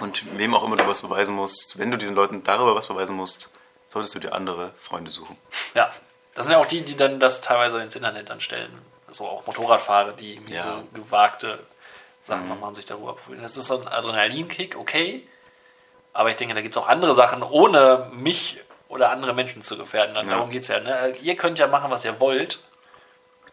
[0.01, 3.17] Und wem auch immer du was beweisen musst, wenn du diesen Leuten darüber was beweisen
[3.17, 3.51] musst,
[3.91, 5.37] solltest du dir andere Freunde suchen.
[5.75, 5.93] Ja,
[6.35, 8.71] das sind ja auch die, die dann das teilweise ins Internet dann stellen.
[9.09, 10.63] So auch Motorradfahrer, die Ja.
[10.63, 11.59] so gewagte
[12.21, 13.43] Sachen machen, sich darüber abfühlen.
[13.43, 15.27] Das ist so ein Adrenalinkick, okay.
[16.13, 19.77] Aber ich denke, da gibt es auch andere Sachen, ohne mich oder andere Menschen zu
[19.79, 20.15] gefährden.
[20.15, 20.35] Dann Ja.
[20.35, 20.81] Darum geht es ja.
[20.81, 21.15] Ne?
[21.23, 22.59] Ihr könnt ja machen, was ihr wollt.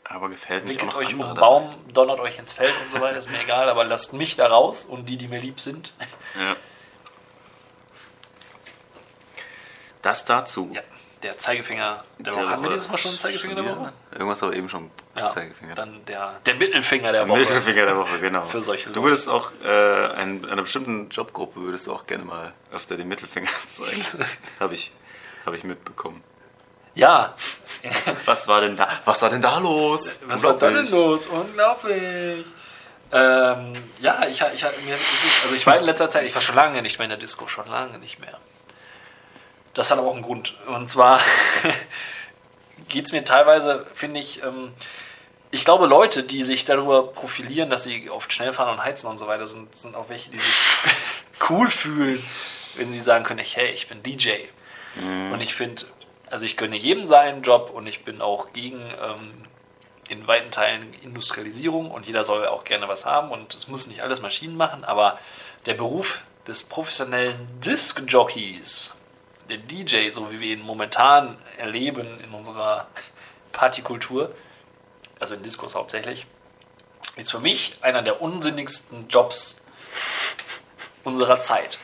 [0.04, 3.18] Aber gefällt mich Wickelt euch um einen Baum, donnert euch ins Feld und so weiter,
[3.18, 3.70] ist mir egal.
[3.70, 5.92] Aber lasst mich da raus und die, die mir lieb sind.
[6.34, 6.46] dabei.
[6.50, 6.56] Ja.
[10.08, 10.72] Das dazu.
[10.74, 10.80] Ja,
[11.22, 12.50] der Zeigefinger der Woche.
[12.50, 13.92] Haben wir dieses Mal schon einen Zeigefinger der Woche?
[14.14, 14.90] Irgendwas aber eben schon.
[15.18, 15.76] Ja, Zeigefinger.
[15.76, 17.40] dann der, der Mittelfinger der Woche.
[17.40, 18.46] Mittelfinger der Woche, genau.
[18.46, 19.04] Für solche Du Leute.
[19.04, 19.68] würdest auch äh,
[20.16, 24.02] ein, einer bestimmten Jobgruppe würdest du auch gerne mal öfter den Mittelfinger zeigen.
[24.62, 24.94] Habe ich,
[25.46, 26.24] hab ich mitbekommen.
[26.96, 27.36] Ja,
[28.26, 28.88] Was war denn da?
[29.04, 30.22] Was war denn da los?
[30.28, 31.28] Was war da denn los?
[31.28, 32.46] Unglaublich.
[33.12, 36.56] Ähm, ja, ich, ich, mir ist also ich war in letzter Zeit, ich war schon
[36.56, 38.40] lange nicht mehr in der Disco, schon lange nicht mehr.
[39.78, 40.56] Das hat aber auch einen Grund.
[40.66, 41.22] Und zwar
[42.90, 44.74] geht es mir teilweise, finde ich, ähm,
[45.52, 49.20] ich glaube, Leute, die sich darüber profilieren, dass sie oft schnell fahren und heizen und
[49.20, 50.56] so weiter, sind, sind auch welche, die sich
[51.50, 52.24] cool fühlen,
[52.76, 54.32] wenn sie sagen können, hey, ich bin DJ.
[55.32, 55.84] Und ich finde,
[56.28, 59.44] also ich gönne jedem seinen Job und ich bin auch gegen ähm,
[60.10, 64.02] in weiten Teilen Industrialisierung und jeder soll auch gerne was haben und es muss nicht
[64.02, 65.20] alles Maschinen machen, aber
[65.68, 68.97] der Beruf des professionellen Disc-Jockeys,
[69.50, 72.88] der DJ, so wie wir ihn momentan erleben in unserer
[73.52, 74.34] Partykultur,
[75.20, 76.26] also in Discos hauptsächlich,
[77.16, 79.66] ist für mich einer der unsinnigsten Jobs
[81.04, 81.80] unserer Zeit.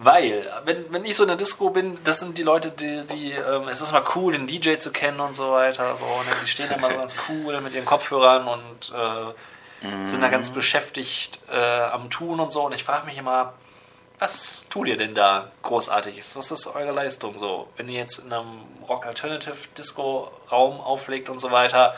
[0.00, 3.32] Weil, wenn, wenn ich so in der Disco bin, das sind die Leute, die, die
[3.32, 5.96] ähm, es ist mal cool, den DJ zu kennen und so weiter.
[5.96, 6.30] So, ne?
[6.40, 11.40] Die stehen immer so ganz cool mit ihren Kopfhörern und äh, sind da ganz beschäftigt
[11.50, 12.66] äh, am Tun und so.
[12.66, 13.54] Und ich frage mich immer,
[14.18, 16.36] was tut ihr denn da Großartiges?
[16.36, 17.68] Was ist eure Leistung so?
[17.76, 21.94] Wenn ihr jetzt in einem Rock-Alternative-Disco-Raum auflegt und so weiter,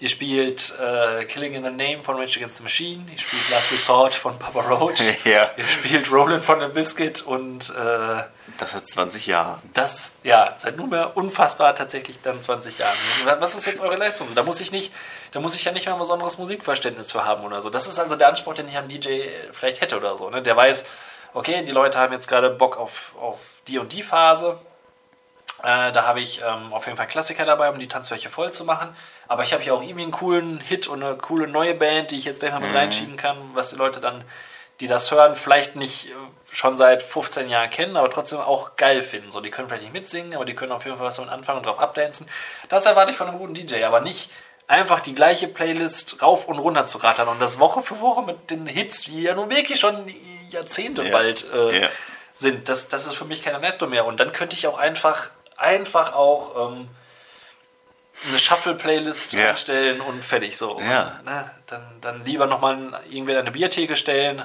[0.00, 3.72] ihr spielt äh, Killing in the Name von Rage Against the Machine, ihr spielt Last
[3.72, 5.50] Resort von Papa Roach, Ja.
[5.56, 8.22] ihr spielt Roland von The Biscuit und äh,
[8.58, 9.58] Das hat 20 Jahre.
[9.74, 12.96] das, ja, seit nunmehr unfassbar tatsächlich dann 20 Jahren.
[13.38, 14.26] Was ist jetzt eure Leistung?
[14.34, 14.92] Da muss ich nicht,
[15.30, 17.70] da muss ich ja nicht mal ein besonderes Musikverständnis für haben oder so.
[17.70, 20.28] Das ist also der Anspruch, den ich am DJ vielleicht hätte oder so.
[20.30, 20.42] Ne?
[20.42, 20.86] Der weiß,
[21.34, 24.58] okay, die Leute haben jetzt gerade Bock auf, auf die und die Phase.
[25.62, 28.64] Äh, da habe ich ähm, auf jeden Fall Klassiker dabei, um die Tanzfläche voll zu
[28.64, 28.96] machen.
[29.28, 32.18] Aber ich habe hier auch irgendwie einen coolen Hit und eine coole neue Band, die
[32.18, 34.24] ich jetzt gleich mal mit reinschieben kann, was die Leute dann,
[34.80, 36.14] die das hören, vielleicht nicht äh,
[36.50, 39.30] schon seit 15 Jahren kennen, aber trotzdem auch geil finden.
[39.30, 41.58] So, die können vielleicht nicht mitsingen, aber die können auf jeden Fall was damit anfangen
[41.58, 42.28] und drauf abdancen.
[42.68, 44.30] Das erwarte ich von einem guten DJ, aber nicht
[44.68, 48.50] einfach die gleiche Playlist rauf und runter zu rattern und das Woche für Woche mit
[48.50, 50.12] den Hits, die ja nun wirklich schon
[50.50, 51.12] Jahrzehnte Ja.
[51.12, 51.88] bald äh, Ja.
[52.32, 52.68] sind.
[52.68, 54.06] Das, das ist für mich keine Leistung mehr.
[54.06, 56.88] Und dann könnte ich auch einfach, einfach auch ähm,
[58.28, 59.50] eine Shuffle-Playlist Ja.
[59.50, 60.56] einstellen und fertig.
[60.56, 60.80] So.
[60.80, 61.20] Ja.
[61.24, 64.42] Ne, dann, dann lieber nochmal irgendwer eine Biertheke stellen,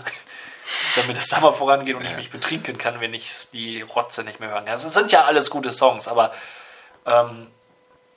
[0.96, 4.40] damit es da mal vorangeht und ich mich betrinken kann, wenn ich die Rotze nicht
[4.42, 4.74] mehr hören kann.
[4.74, 6.34] Also, es sind ja alles gute Songs, aber
[7.06, 7.48] ähm,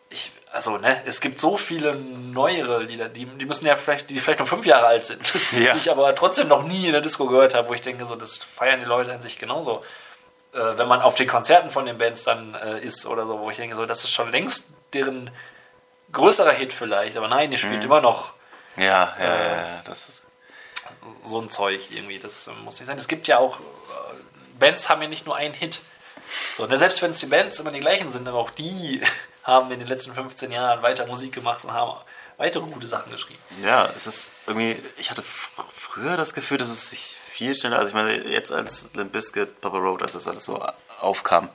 [0.08, 4.18] ich, also, ne, es gibt so viele neuere Lieder, die, die müssen ja vielleicht, die
[4.20, 5.72] vielleicht nur fünf Jahre alt sind, Ja.
[5.72, 8.16] die ich aber trotzdem noch nie in der Disco gehört habe, wo ich denke, so,
[8.16, 9.84] das feiern die Leute an sich genauso.
[10.52, 13.50] Äh, wenn man auf den Konzerten von den Bands dann äh, ist oder so, wo
[13.50, 15.30] ich denke, so, das ist schon längst deren
[16.12, 18.32] größerer Hit vielleicht, aber nein, ihr spielt immer noch
[18.76, 20.26] Ja, ja, ja, ja, das ist.
[21.24, 22.18] so ein Zeug irgendwie.
[22.18, 22.96] Das äh, muss nicht sein.
[22.98, 23.62] Es gibt ja auch, äh,
[24.58, 25.82] Bands haben ja nicht nur einen Hit.
[26.56, 29.00] So, ne, selbst wenn es die Bands immer die gleichen sind, aber auch die
[29.44, 31.98] haben in den letzten 15 Jahren weiter Musik gemacht und haben
[32.36, 33.40] weitere gute Sachen geschrieben.
[33.62, 37.78] Ja, es ist irgendwie, ich hatte fr früher das Gefühl, dass es sich viel schneller,
[37.78, 40.64] also ich meine, jetzt als Limp Bizkit, Papa Road, als das alles so
[41.00, 41.48] aufkam,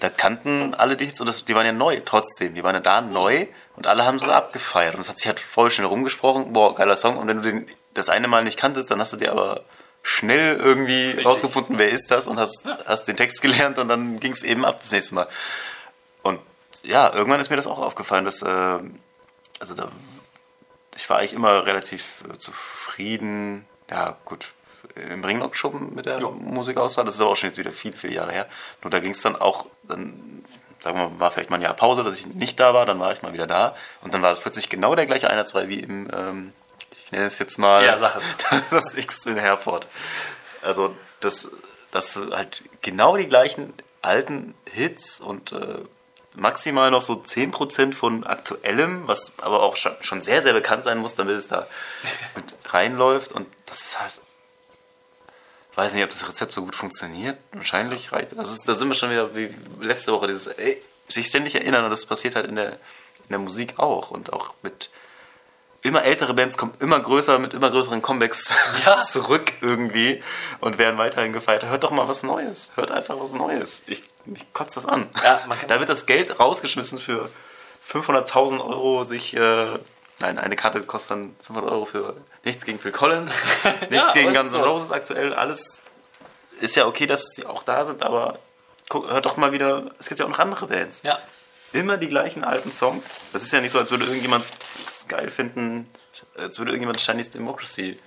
[0.00, 2.80] da kannten alle die Hits und das, die waren ja neu trotzdem, die waren ja
[2.80, 6.52] da neu und alle haben sie abgefeiert und es hat sich halt voll schnell rumgesprochen,
[6.52, 9.16] boah, geiler Song und wenn du den das eine Mal nicht kanntest, dann hast du
[9.16, 9.62] dir aber
[10.02, 14.32] schnell irgendwie rausgefunden, wer ist das und hast, hast den Text gelernt und dann ging
[14.32, 15.28] es eben ab das nächste Mal.
[16.22, 16.40] Und
[16.84, 18.78] ja, irgendwann ist mir das auch aufgefallen, dass, äh,
[19.58, 19.88] also da
[20.96, 23.66] ich war eigentlich immer relativ äh, zufrieden.
[23.90, 24.52] Ja, gut,
[24.94, 27.04] im Ringlock schon mit der Musikauswahl.
[27.04, 28.46] Das ist aber auch schon jetzt wieder viele, viele Jahre her.
[28.82, 30.44] Nur da ging es dann auch, dann,
[30.80, 32.98] sagen wir mal, war vielleicht mal ein Jahr Pause, dass ich nicht da war, dann
[32.98, 33.76] war ich mal wieder da.
[34.00, 36.52] Und dann war das plötzlich genau der gleiche Einheitsbrei wie im, ähm,
[37.04, 38.36] ich nenne es jetzt mal, Ja, sag es.
[38.70, 39.86] das X in Herford.
[40.62, 41.48] Also, das,
[41.90, 43.72] das halt genau die gleichen
[44.02, 45.78] alten Hits und äh,
[46.36, 51.14] maximal noch so 10% von aktuellem, was aber auch schon sehr, sehr bekannt sein muss,
[51.14, 51.66] damit es da
[52.34, 53.32] mit reinläuft.
[53.32, 54.20] Und das ist halt.
[55.70, 57.36] Ich weiß nicht, ob das Rezept so gut funktioniert.
[57.52, 58.50] Wahrscheinlich reicht das.
[58.50, 61.90] Ist, da sind wir schon wieder wie letzte Woche, dieses ey, sich ständig erinnern und
[61.90, 64.10] das passiert halt in der, in der Musik auch.
[64.10, 64.90] Und auch mit
[65.86, 68.52] immer ältere Bands kommen immer größer mit immer größeren Comebacks
[68.84, 69.02] Ja.
[69.04, 70.22] zurück irgendwie
[70.60, 71.64] und werden weiterhin gefeiert.
[71.64, 72.72] Hört doch mal was Neues.
[72.76, 73.84] Hört einfach was Neues.
[73.86, 75.08] Ich, mich kotzt das an.
[75.22, 77.28] Ja, da wird das Geld rausgeschmissen für
[77.90, 79.36] 500.000 Euro sich.
[79.36, 79.66] Äh,
[80.18, 83.32] nein, eine Karte kostet dann 500 Euro für nichts gegen Phil Collins,
[83.90, 84.62] nichts Ja, gegen Guns N'.
[84.62, 85.34] Roses aktuell.
[85.34, 85.80] Alles
[86.60, 88.38] ist ja okay, dass sie auch da sind, aber
[88.88, 89.90] guck, hört doch mal wieder.
[89.98, 91.18] Es gibt ja auch noch andere Bands Ja.
[91.72, 93.16] Immer die gleichen alten Songs.
[93.32, 94.44] Das ist ja nicht so, als würde irgendjemand
[94.82, 95.90] es geil finden,
[96.36, 97.98] als würde irgendjemand Chinese Democracy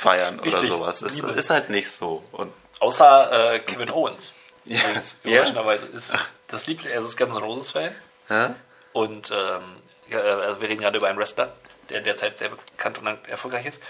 [0.00, 0.68] feiern oder richtig.
[0.68, 1.02] sowas.
[1.02, 1.30] Es Liebe.
[1.30, 2.22] ist halt nicht so.
[2.32, 4.32] Und Außer äh, Kevin Owens.
[4.64, 4.80] Ja.
[4.80, 5.00] Ja.
[5.30, 6.14] überraschenderweise ist
[6.48, 7.90] das Liebling, er ist N' Roses Fan.
[8.28, 8.48] Hä?
[8.92, 9.62] Und ähm,
[10.10, 11.54] ja, also wir reden gerade über einen Wrestler,
[11.88, 13.82] der derzeit sehr bekannt und erfolgreich ist.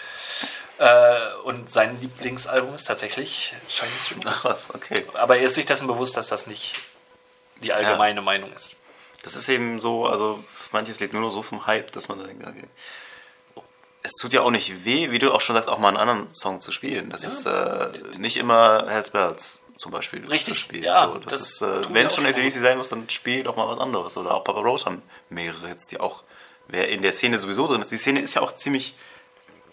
[0.78, 4.08] Äh, und sein Lieblingsalbum ist tatsächlich Chinese Ach
[4.42, 4.48] Democracy.
[4.48, 5.04] was, okay.
[5.14, 6.74] Aber er ist sich dessen bewusst, dass das nicht
[7.60, 8.76] die allgemeine Meinung ist.
[9.28, 12.28] Das ist eben so, also manches lebt nur noch so vom Hype, dass man dann
[12.28, 12.64] denkt, okay.
[14.02, 16.28] Es tut ja auch nicht weh, wie du auch schon sagst, auch mal einen anderen
[16.30, 17.10] Song zu spielen.
[17.10, 20.84] Das ist äh, nicht immer Hells Bells zum Beispiel Richtig, zu spielen.
[20.84, 22.24] ja, so, das, das ist, äh, wenn es schon.
[22.24, 24.16] ACDC sein muss, dann spiel doch mal was anderes.
[24.16, 26.22] Oder auch Papa Roach haben mehrere Hits, die auch,
[26.68, 27.90] wer in der Szene sowieso drin ist.
[27.90, 28.94] Die Szene ist ja auch ziemlich,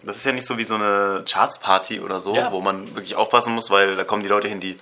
[0.03, 2.51] das ist ja nicht so wie so eine Charts-Party oder so, Ja.
[2.51, 4.75] wo man wirklich aufpassen muss, weil da kommen die Leute hin, die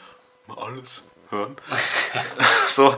[0.48, 1.58] mal alles hören.
[2.70, 2.96] so,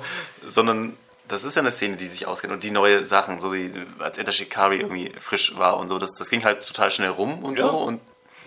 [0.47, 0.95] sondern
[1.27, 4.17] das ist ja eine Szene, die sich auskennt und die neue Sachen, so wie als
[4.17, 7.59] Enter Shikari irgendwie frisch war und so, das, das ging halt total schnell rum und
[7.59, 7.67] Ja.
[7.67, 7.77] so.
[7.77, 8.01] Und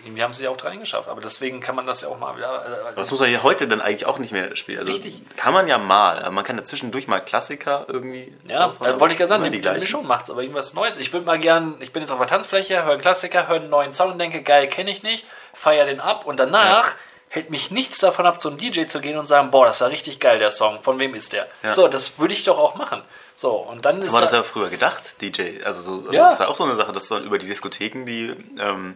[0.05, 2.89] Wir haben es ja auch reingeschafft, aber deswegen kann man das ja auch mal wieder.
[2.89, 4.79] Äh, das muss man ja heute dann eigentlich auch nicht mehr spielen.
[4.79, 5.21] Also Richtig.
[5.35, 8.33] Kann man ja mal, aber man kann ja zwischendurch mal Klassiker irgendwie.
[8.47, 9.69] Ja, äh, wollte ich gerade sagen, die, die.
[9.71, 10.97] Mischung macht's, aber irgendwas Neues.
[10.97, 13.69] Ich würde mal gern, ich bin jetzt auf der Tanzfläche, höre einen Klassiker, höre einen
[13.69, 16.93] neuen Song und denke, geil, kenne ich nicht, feier den ab und danach
[17.29, 19.87] hält mich nichts davon ab, zum DJ zu gehen und sagen, boah, das ist ja
[19.87, 20.81] richtig geil, der Song.
[20.81, 21.47] Von wem ist der?
[21.63, 21.73] Ja.
[21.73, 23.01] So, das würde ich doch auch machen.
[23.35, 25.63] So, und dann So ist war das ja- früher gedacht, DJ.
[25.63, 26.23] Also, so, also Ja.
[26.23, 28.95] das ist ja auch so eine Sache, dass dann über die Diskotheken die, ähm,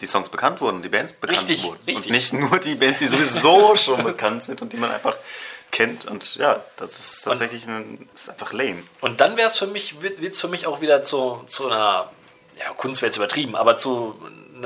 [0.00, 1.80] die Songs bekannt wurden, die Bands bekannt Richtig, wurden.
[1.86, 2.06] richtig.
[2.06, 5.16] Und nicht nur die Bands, die sowieso schon bekannt sind und die man einfach
[5.70, 6.04] kennt.
[6.06, 8.82] Und ja, das ist tatsächlich ein, ist einfach lame.
[9.00, 12.10] Und dann wäre es für mich, wird es für mich auch wieder zu, zu einer,
[12.58, 14.14] ja, Kunst wäre jetzt übertrieben, aber zu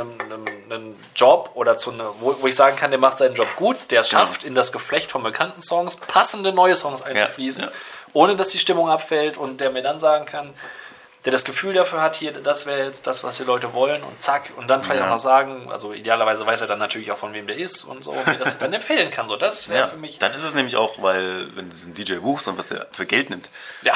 [0.00, 3.34] einem, einem, einem Job oder zu einer, wo, wo ich sagen kann, der macht seinen
[3.34, 4.22] Job gut, der es Genau.
[4.22, 7.70] schafft, in das Geflecht von bekannten Songs passende neue Songs einzufließen, ja.
[8.12, 10.54] ohne dass die Stimmung abfällt und der mir dann sagen kann,
[11.24, 14.22] der das Gefühl dafür hat, hier, das wäre jetzt das, was die Leute wollen und
[14.22, 15.06] zack, und dann vielleicht Ja.
[15.06, 18.04] auch noch sagen, also idealerweise weiß er dann natürlich auch, von wem der ist und
[18.04, 19.26] so, und mir das dann empfehlen kann.
[19.26, 21.86] So, das wäre Ja, für mich, dann ist es nämlich auch, weil, wenn du so
[21.86, 23.50] einen DJ buchst und was der für Geld nimmt,
[23.82, 23.94] ja,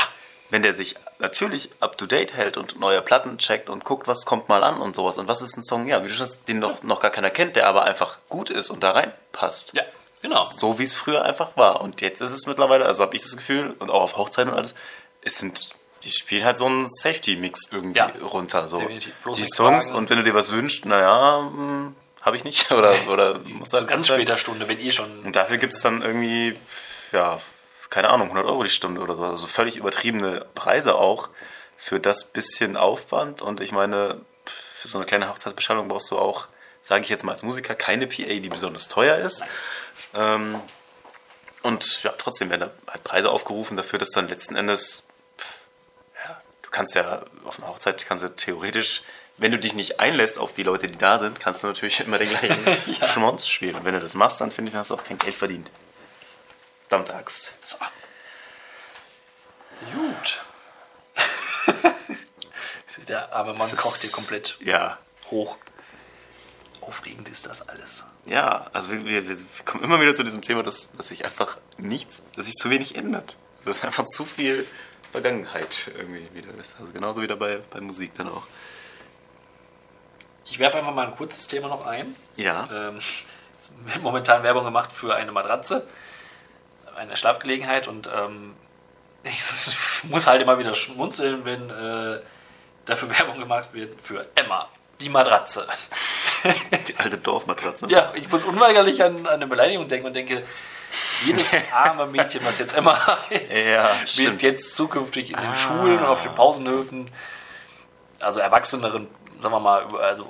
[0.51, 4.27] wenn der sich natürlich up to date hält und neue Platten checkt und guckt, was
[4.27, 6.59] kommt mal an und sowas und was ist ein Song, ja, wie du schon den
[6.59, 9.73] noch, noch gar keiner kennt, der aber einfach gut ist und da reinpasst.
[9.73, 9.85] ja,
[10.21, 10.45] genau.
[10.45, 11.81] So wie es früher einfach war.
[11.81, 14.59] Und jetzt ist es mittlerweile, also habe ich das Gefühl, und auch auf Hochzeiten und
[14.59, 14.75] alles,
[15.23, 15.71] es sind,
[16.03, 18.67] die spielen halt so einen Safety-Mix irgendwie Ja, runter.
[18.67, 18.81] So.
[18.81, 19.99] Die Songs fragen.
[19.99, 21.49] und wenn du dir was wünschst, naja,
[22.21, 22.71] habe ich nicht.
[22.73, 25.81] Oder, oder muss Zu halt ganz später Stunde, wenn eh schon Und dafür gibt es
[25.83, 26.59] dann irgendwie,
[27.13, 27.41] ja,
[27.93, 29.23] keine Ahnung, 100 Euro die Stunde oder so.
[29.23, 31.29] Also völlig übertriebene Preise auch
[31.77, 33.43] für das bisschen Aufwand.
[33.43, 34.19] Und ich meine,
[34.79, 36.49] für so eine kleine Hochzeitsbeschallung brauchst du auch,
[36.83, 39.45] sage ich jetzt mal als Musiker, keine PA, die besonders teuer ist.
[40.15, 40.59] Ähm,
[41.63, 45.59] und ja, trotzdem werden da halt Preise aufgerufen dafür, dass dann letzten Endes, pff,
[46.27, 49.03] ja, du kannst ja auf einer Hochzeit, kannst du theoretisch,
[49.37, 52.17] wenn du dich nicht einlässt auf die Leute, die da sind, kannst du natürlich immer
[52.17, 53.75] den gleichen Schmonz spielen.
[53.75, 55.71] Und wenn du das machst, dann finde ich, dann hast du auch kein Geld verdient.
[56.93, 57.55] Dammtags.
[57.61, 57.79] So.
[59.95, 60.45] Gut.
[63.09, 64.99] Der arme Mann Das kocht hier komplett Ja.
[65.31, 65.57] hoch.
[66.83, 68.05] Aufregend ist das alles.
[68.27, 71.57] Ja, also wir, wir, wir kommen immer wieder zu diesem Thema, dass, dass sich einfach
[71.79, 73.37] nichts, dass sich zu wenig ändert.
[73.65, 74.67] Das ist einfach zu viel
[75.11, 76.75] Vergangenheit irgendwie wieder ist.
[76.79, 78.43] Also genauso wieder bei, bei Musik dann auch.
[80.45, 82.15] Ich werfe einfach mal ein kurzes Thema noch ein.
[82.37, 82.69] Ja.
[82.71, 83.01] Ähm,
[84.03, 85.89] momentan Werbung gemacht für eine Matratze,
[86.97, 88.55] eine Schlafgelegenheit und ähm,
[89.25, 89.41] ich
[90.05, 92.21] muss halt immer wieder schmunzeln, wenn äh,
[92.85, 94.69] dafür Werbung gemacht wird für Emma,
[95.01, 95.67] die Matratze.
[96.89, 97.87] Die alte Dorfmatratze.
[97.89, 100.43] Ja, ich muss unweigerlich an, an eine Beleidigung denken und denke,
[101.25, 102.99] jedes arme Mädchen, was jetzt Emma
[103.31, 104.43] heißt, Ja, wird stimmt.
[104.43, 107.09] jetzt zukünftig in den Schulen und auf den Pausenhöfen,
[108.19, 109.07] also Erwachseneren,
[109.39, 110.29] sagen wir mal, über- also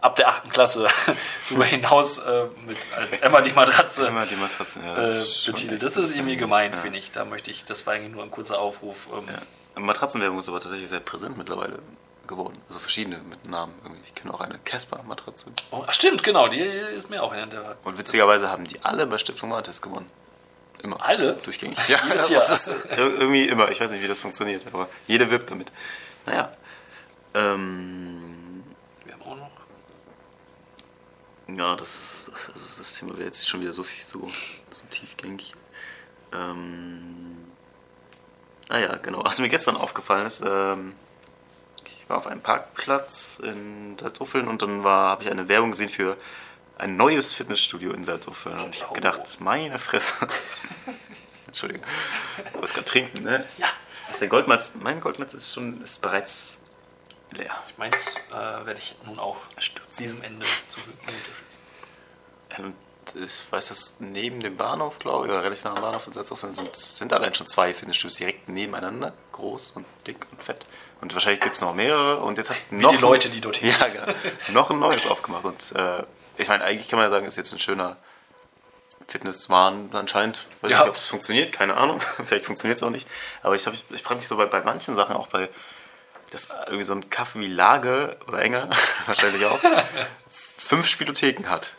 [0.00, 0.88] ab der achten Klasse
[1.48, 4.80] darüber hinaus äh, mit als Emma die Matratze Immer die Matratze.
[4.84, 5.82] Ja, äh, ist schon betitelt.
[5.82, 6.78] Das ist irgendwie gemein, ja.
[6.78, 7.12] finde ich.
[7.12, 9.08] Da möchte ich, das war eigentlich nur ein kurzer Aufruf.
[9.12, 9.80] Ähm, Ja.
[9.80, 11.78] Matratzenwerbung ist aber tatsächlich sehr präsent mittlerweile
[12.26, 12.58] geworden.
[12.68, 13.72] Also verschiedene mit Namen.
[13.82, 14.02] Irgendwie.
[14.06, 15.46] Ich kenne auch eine Casper-Matratze.
[15.70, 17.76] oh, ach, stimmt, genau, die ist mir auch in der.
[17.84, 20.10] Und witzigerweise haben die alle bei Stiftung Warentest gewonnen.
[20.82, 21.00] Immer.
[21.04, 21.34] Alle?
[21.34, 21.76] Durchgängig.
[21.88, 23.70] Ja, das ist ir- irgendwie immer.
[23.70, 25.70] Ich weiß nicht, wie das funktioniert, aber jeder wirbt damit.
[26.26, 26.52] Naja.
[27.34, 28.64] Ähm,
[29.04, 29.50] Wir haben auch noch.
[31.56, 34.30] Ja, das ist das, also das Thema wäre jetzt schon wieder so viel so,
[34.70, 35.54] so tiefgängig.
[36.32, 37.36] Ähm,
[38.68, 39.24] naja, genau.
[39.24, 40.94] Was mir gestern aufgefallen ist, ähm,
[41.84, 46.16] ich war auf einem Parkplatz in Salzuffeln und dann habe ich eine Werbung gesehen für
[46.78, 48.58] ein neues Fitnessstudio in Salzuffeln.
[48.60, 50.28] Und ich habe gedacht, meine Fresse.
[51.46, 51.84] Entschuldigung.
[52.52, 53.44] Du musst gerade trinken, ne?
[53.58, 53.66] Ja.
[54.10, 54.74] Ist der Goldmatz.
[54.80, 56.58] Mein Goldmatz ist schon ist bereits
[57.30, 57.54] leer.
[57.76, 57.96] Meins
[58.30, 60.02] äh, werde ich nun auch Stürzen.
[60.04, 60.98] diesem Ende zufügen.
[62.58, 62.74] Ähm,
[63.14, 66.54] ich weiß, dass neben dem Bahnhof, glaube ich, oder relativ nah am Bahnhof in Salzuflen
[66.54, 69.12] sind, sind allein schon zwei Fitnessstudios direkt nebeneinander.
[69.32, 70.64] Groß und dick und fett.
[71.00, 72.18] Und wahrscheinlich gibt es noch mehrere.
[72.20, 74.12] Und jetzt hat noch die Leute, die dorthin Ja, genau.
[74.52, 75.44] noch ein neues aufgemacht.
[75.44, 76.04] Und äh,
[76.36, 77.96] ich meine, eigentlich kann man ja sagen, ist jetzt ein schöner
[79.08, 80.46] Fitnesswahn anscheinend.
[80.60, 80.80] Weiß Ja.
[80.80, 82.00] nicht, ob das funktioniert, keine Ahnung.
[82.24, 83.08] Vielleicht funktioniert es auch nicht.
[83.42, 85.48] Aber ich, ich, ich frage mich so bei, bei manchen Sachen, auch bei
[86.30, 88.70] das irgendwie so ein Kaffee wie Lage oder Enger,
[89.06, 89.60] wahrscheinlich auch,
[90.56, 91.74] fünf Spielotheken hat.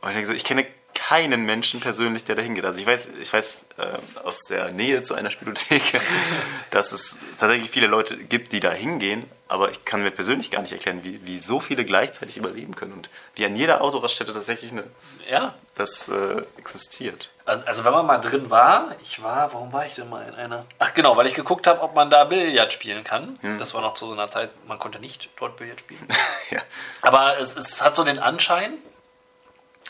[0.00, 2.64] Und ich denke so, ich kenne keinen Menschen persönlich, der da hingeht.
[2.64, 5.82] Also ich weiß, ich weiß äh, aus der Nähe zu einer Spielothek,
[6.70, 10.62] dass es tatsächlich viele Leute gibt, die da hingehen, aber ich kann mir persönlich gar
[10.62, 14.70] nicht erklären, wie, wie so viele gleichzeitig überleben können und wie an jeder Autoraststätte tatsächlich
[14.72, 14.84] eine,
[15.28, 17.30] Ja, das äh, existiert.
[17.44, 20.34] Also, also wenn man mal drin war, ich war, warum war ich denn mal in
[20.34, 20.64] einer?
[20.78, 23.38] Ach genau, weil ich geguckt habe, ob man da Billard spielen kann.
[23.58, 26.06] Das war noch zu so einer Zeit, man konnte nicht dort Billard spielen.
[26.50, 26.60] ja.
[27.00, 28.78] Aber es, es hat so den Anschein,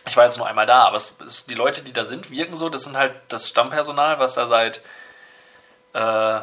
[0.07, 2.57] ich war jetzt nur einmal da, aber es, es, die Leute, die da sind, wirken
[2.57, 4.83] so, das sind halt das Stammpersonal, was da seit
[5.93, 6.41] äh,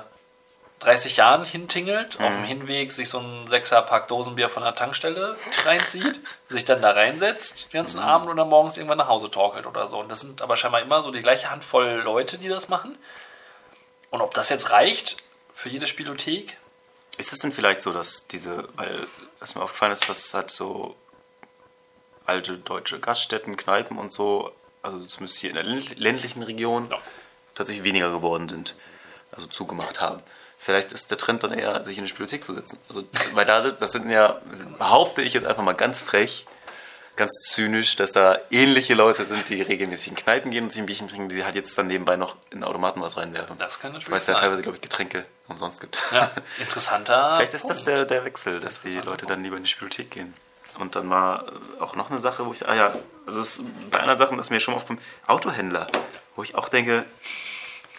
[0.79, 2.25] 30 Jahren hintingelt, Mhm.
[2.25, 6.91] auf dem Hinweg sich so ein Sechser-Pack Dosenbier von der Tankstelle reinzieht, sich dann da
[6.91, 8.07] reinsetzt den ganzen Mhm.
[8.07, 9.99] Abend und dann morgens irgendwann nach Hause torkelt oder so.
[9.99, 12.97] Und das sind aber scheinbar immer so die gleiche Handvoll Leute, die das machen.
[14.09, 15.17] Und ob das jetzt reicht
[15.53, 16.57] für jede Spielothek,
[17.17, 19.05] Ist es denn vielleicht so, dass diese, weil
[19.41, 20.95] es mir aufgefallen ist, dass halt so
[22.25, 24.53] alte deutsche Gaststätten, Kneipen und so,
[24.83, 26.97] also zumindest hier in der ländl- ländlichen Region, Ja.
[27.55, 28.75] tatsächlich weniger geworden sind,
[29.31, 30.21] also zugemacht haben.
[30.61, 32.79] Vielleicht ist der Trend dann eher, sich in eine Spielothek zu setzen.
[32.89, 34.41] Also, weil da sind, das sind ja,
[34.77, 36.45] behaupte ich jetzt einfach mal ganz frech,
[37.15, 40.85] ganz zynisch, dass da ähnliche Leute sind, die regelmäßig in Kneipen gehen und sich ein
[40.85, 43.57] Bierchen trinken, die halt jetzt dann nebenbei noch in Automaten was reinwerfen.
[43.57, 46.01] das kann natürlich Weil es ja teilweise, glaube ich, Getränke umsonst gibt.
[46.11, 46.29] ja,
[46.59, 47.33] interessanter.
[47.37, 50.33] Vielleicht ist das der, der Wechsel, dass die Leute dann lieber in die Spielothek gehen.
[50.77, 52.93] Und dann war äh, auch noch eine Sache, wo ich, ah ja,
[53.25, 55.87] also es bei anderen Sachen ist mir schon aufgekommen, Autohändler,
[56.35, 57.05] wo ich auch denke,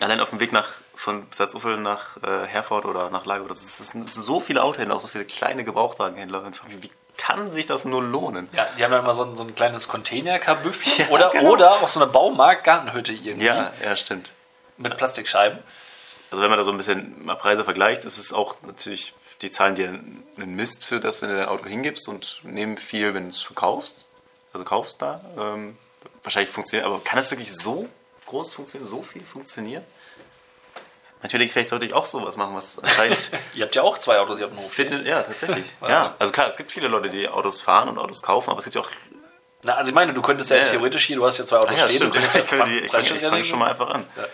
[0.00, 3.78] allein auf dem Weg nach, von Salzufel nach äh, Herford oder nach Lago, das, ist,
[3.80, 6.44] das sind so viele Autohändler, auch so viele kleine Gebrauchtwagenhändler.
[6.68, 8.48] Wie kann sich das nur lohnen?
[8.54, 11.50] Ja, die haben dann immer so ein, so ein kleines Container-Kabüffchen Ja, oder, genau.
[11.50, 14.30] oder auch so eine Baumarkt-Gartenhütte irgendwie Ja, ja, stimmt.
[14.78, 15.58] mit Plastikscheiben.
[16.30, 19.50] Also wenn man da so ein bisschen mal Preise vergleicht, ist es auch natürlich, die
[19.50, 23.24] zahlen dir einen Mist für das, wenn du dein Auto hingibst und nehmen viel, wenn
[23.24, 24.08] du es verkaufst.
[24.52, 25.20] Also kaufst da.
[25.36, 25.76] Ähm,
[26.22, 27.88] wahrscheinlich funktioniert, aber kann das wirklich so
[28.30, 29.84] groß funktionieren, so viel funktionieren?
[31.22, 34.38] Natürlich, vielleicht sollte ich auch sowas machen, was anscheinend Ihr habt ja auch zwei Autos
[34.38, 34.72] hier auf dem Hof.
[34.72, 35.66] Fitness, ja, tatsächlich.
[35.86, 38.64] ja, also klar, es gibt viele Leute, die Autos fahren und Autos kaufen, aber es
[38.64, 38.88] gibt ja auch.
[39.62, 41.70] Na, also ich meine, du könntest ja, Ja, theoretisch hier, du hast ja zwei Autos
[41.72, 41.96] Ah, ja, stehen.
[41.96, 42.14] stimmt.
[42.14, 44.06] du könntest Ich, könnte die, ich, Stück ich fange schon mal einfach an.
[44.16, 44.24] Ja.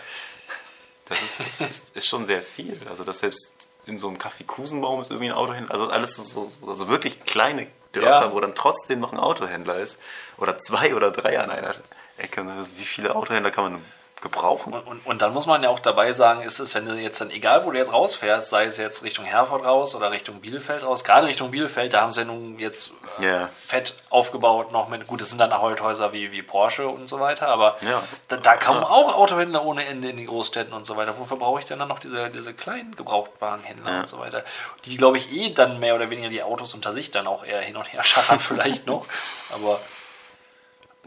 [1.09, 2.79] Das ist, das ist, ist schon sehr viel.
[2.89, 5.73] Also, dass selbst in so einem Kaffeekusenbaum ist irgendwie ein Autohändler.
[5.73, 9.99] Also, alles so, so also wirklich kleine Dörfer, wo dann trotzdem noch ein Autohändler ist.
[10.37, 11.75] Oder zwei oder drei an einer
[12.17, 12.41] Ecke.
[12.41, 13.85] Und also, wie viele Autohändler kann man
[14.19, 14.73] gebrauchen?
[14.73, 17.21] Und, und, und dann muss man ja auch dabei sagen, ist es, wenn du jetzt
[17.21, 20.83] dann, egal wo du jetzt rausfährst, sei es jetzt Richtung Herford raus oder Richtung Bielefeld
[20.83, 23.49] raus, gerade Richtung Bielefeld, da haben sie ja nun jetzt äh, Ja.
[23.55, 27.47] fett aufgebaut noch mit, gut, es sind dann Holthäuser wie, wie Porsche und so weiter,
[27.49, 28.01] aber Ja.
[28.27, 28.89] da, da kommen Ja.
[28.89, 31.13] auch Autohändler ohne Ende in die Großstädten und so weiter.
[31.19, 33.99] Wofür brauche ich denn dann noch diese, diese kleinen Gebrauchtwagenhändler Ja.
[33.99, 34.43] und so weiter?
[34.85, 37.61] Die, glaube ich, eh dann mehr oder weniger die Autos unter sich dann auch eher
[37.61, 39.05] hin und her scharren vielleicht noch,
[39.53, 39.79] aber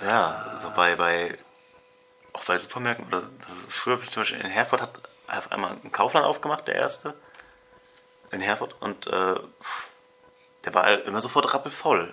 [0.02, 1.38] Ja, also bei, bei
[2.32, 3.22] auch bei Supermärkten oder
[3.68, 7.14] früher habe ich zum Beispiel in Herford hat auf einmal ein Kaufland aufgemacht, der erste.
[8.32, 9.34] In Herford und äh,
[10.64, 12.12] der war immer sofort rappelvoll.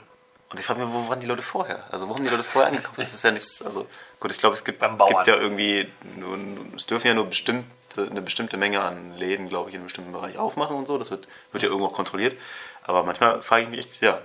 [0.49, 1.83] Und ich frage mich, wo waren die Leute vorher?
[1.91, 2.97] Also wo haben die Leute vorher angekauft?
[2.97, 3.85] Das ist ja nichts, also
[4.19, 6.37] gut, ich glaube, es gibt, gibt ja irgendwie, nur,
[6.75, 7.67] es dürfen ja nur bestimmte,
[8.09, 10.97] eine bestimmte Menge an Läden, glaube ich, in einem bestimmten Bereich aufmachen und so.
[10.97, 12.37] Das wird, wird ja irgendwo auch kontrolliert.
[12.83, 14.21] Aber manchmal frage ich mich echt, ja,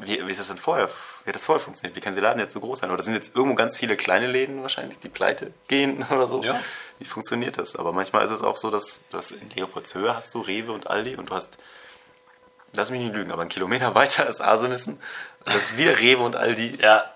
[0.00, 0.88] wie, wie ist das denn vorher?
[1.24, 1.96] Wie hat das vorher funktioniert?
[1.96, 2.90] Wie kann der Laden jetzt so groß sein?
[2.90, 6.42] Oder sind jetzt irgendwo ganz viele kleine Läden wahrscheinlich, die pleite gehen oder so?
[6.44, 6.58] Ja.
[6.98, 7.76] Wie funktioniert das?
[7.76, 10.88] Aber manchmal ist es auch so, dass du hast in Leopoldshöhe hast du Rewe und
[10.88, 11.58] Aldi und du hast,
[12.74, 14.94] lass mich nicht lügen, aber einen Kilometer weiter ist Asenissen.
[15.44, 16.78] Und das ist wieder Rewe und Aldi.
[16.80, 17.10] ja,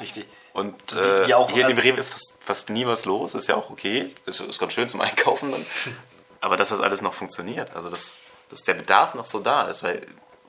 [0.00, 0.26] richtig.
[0.52, 3.34] Und äh, die auch- hier in dem Rewe ist fast, fast nie was los.
[3.34, 4.10] Ist ja auch okay.
[4.24, 5.66] Ist, ist ganz schön zum Einkaufen dann.
[6.40, 7.74] Aber dass das alles noch funktioniert.
[7.76, 9.82] Also dass, dass der Bedarf noch so da ist.
[9.82, 10.00] Weil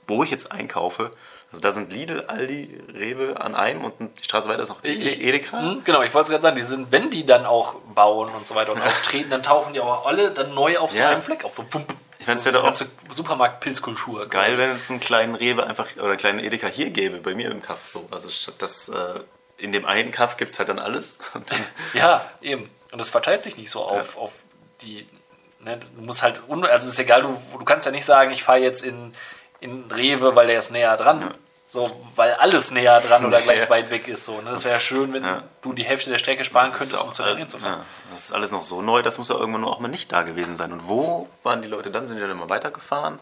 [0.08, 1.12] wo ich jetzt einkaufe,
[1.52, 5.00] also da sind Lidl, Aldi, Rewe an einem und die Straße weiter ist noch Ich-
[5.00, 5.60] Ede- Edeka.
[5.62, 8.46] Hm, Genau, ich wollte es gerade sagen, die sind, wenn die dann auch bauen und
[8.46, 11.10] so weiter und auftreten, dann tauchen die auch alle dann neu auf so Ja.
[11.10, 11.54] einem Fleck auf.
[11.56, 14.28] So, pump, Ich meine, es wäre doch auch ganze Supermarkt-Pilzkultur.
[14.28, 17.50] geil, wenn es einen kleinen Rewe einfach oder einen kleinen Edeka hier gäbe, bei mir
[17.52, 17.88] im Kaff.
[17.88, 18.08] So.
[18.12, 19.20] Also statt das äh,
[19.58, 21.18] in dem einen Kaff gibt es halt dann alles.
[21.34, 21.44] Dann,
[21.94, 22.70] Ja, eben.
[22.92, 24.32] Und es verteilt sich nicht so auf, auf
[24.82, 25.08] die.
[25.60, 26.40] Ne, du musst halt.
[26.50, 29.14] Also ist egal, du, du kannst ja nicht sagen, ich fahre jetzt in,
[29.60, 31.34] in Rewe, weil der ist näher dran.
[31.70, 33.70] So, weil alles näher dran oder gleich Ja.
[33.70, 34.24] weit weg ist.
[34.24, 34.52] So, ne?
[34.52, 35.44] Das wäre ja schön, wenn Ja.
[35.62, 37.80] du die Hälfte der Strecke sparen Das könntest, um zu all- dahin zu fahren.
[37.80, 40.22] ja, das ist alles noch so neu, das muss ja irgendwann auch mal nicht da
[40.24, 40.72] gewesen sein.
[40.72, 42.08] Und wo waren die Leute dann?
[42.08, 43.20] Sind die dann immer weitergefahren?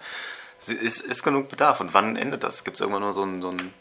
[0.60, 1.80] Ist, ist genug Bedarf.
[1.80, 2.64] Und wann endet das?
[2.64, 3.74] Gibt es irgendwann nur so ein, so ein.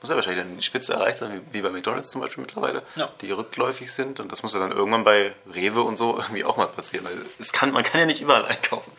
[0.00, 2.82] Muss ja wahrscheinlich dann die Spitze erreicht sein, wie, wie bei McDonalds zum Beispiel mittlerweile,
[2.96, 3.08] Ja.
[3.20, 4.20] die rückläufig sind.
[4.20, 7.04] Und das muss ja dann irgendwann bei Rewe und so irgendwie auch mal passieren.
[7.04, 8.90] Weil es kann, man kann ja nicht überall einkaufen.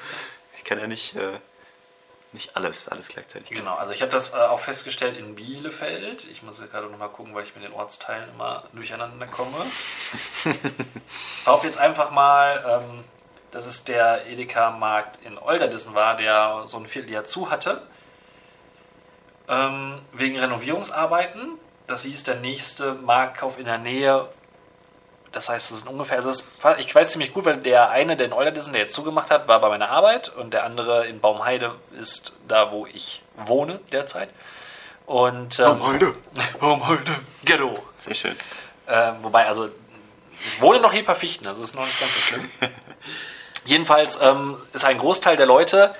[0.57, 1.29] Ich kann ja nicht, äh,
[2.35, 3.57] nicht alles, alles gleichzeitig.
[3.57, 6.27] Genau, also ich habe das äh, auch festgestellt in Bielefeld.
[6.29, 9.57] Ich muss jetzt gerade noch mal gucken, weil ich mit den Ortsteilen immer durcheinander komme.
[11.45, 13.03] Behaupte jetzt einfach mal, ähm,
[13.49, 17.81] dass es der Edeka-Markt in Olderdissen war, der so ein Vierteljahr zu hatte.
[19.47, 21.57] Ähm, wegen Renovierungsarbeiten.
[21.87, 24.27] Das hieß, der nächste Marktkauf in der Nähe.
[25.35, 28.27] Das heißt, es ist ungefähr, es ist, ich weiß ziemlich gut, weil der eine, der
[28.27, 31.75] in Olderdissen, der jetzt zugemacht hat, war bei meiner Arbeit und der andere in Baumheide
[31.99, 34.29] ist da, wo ich wohne derzeit.
[35.05, 36.15] Und ähm, Heute.
[36.61, 37.77] Baumheide, Ghetto.
[37.97, 38.37] Sehr schön.
[38.87, 39.67] Ähm, wobei, also,
[40.39, 42.49] ich wohne noch hier bei Fichten, also ist noch nicht ganz so schlimm.
[43.65, 45.93] Jedenfalls ähm, ist ein Großteil der Leute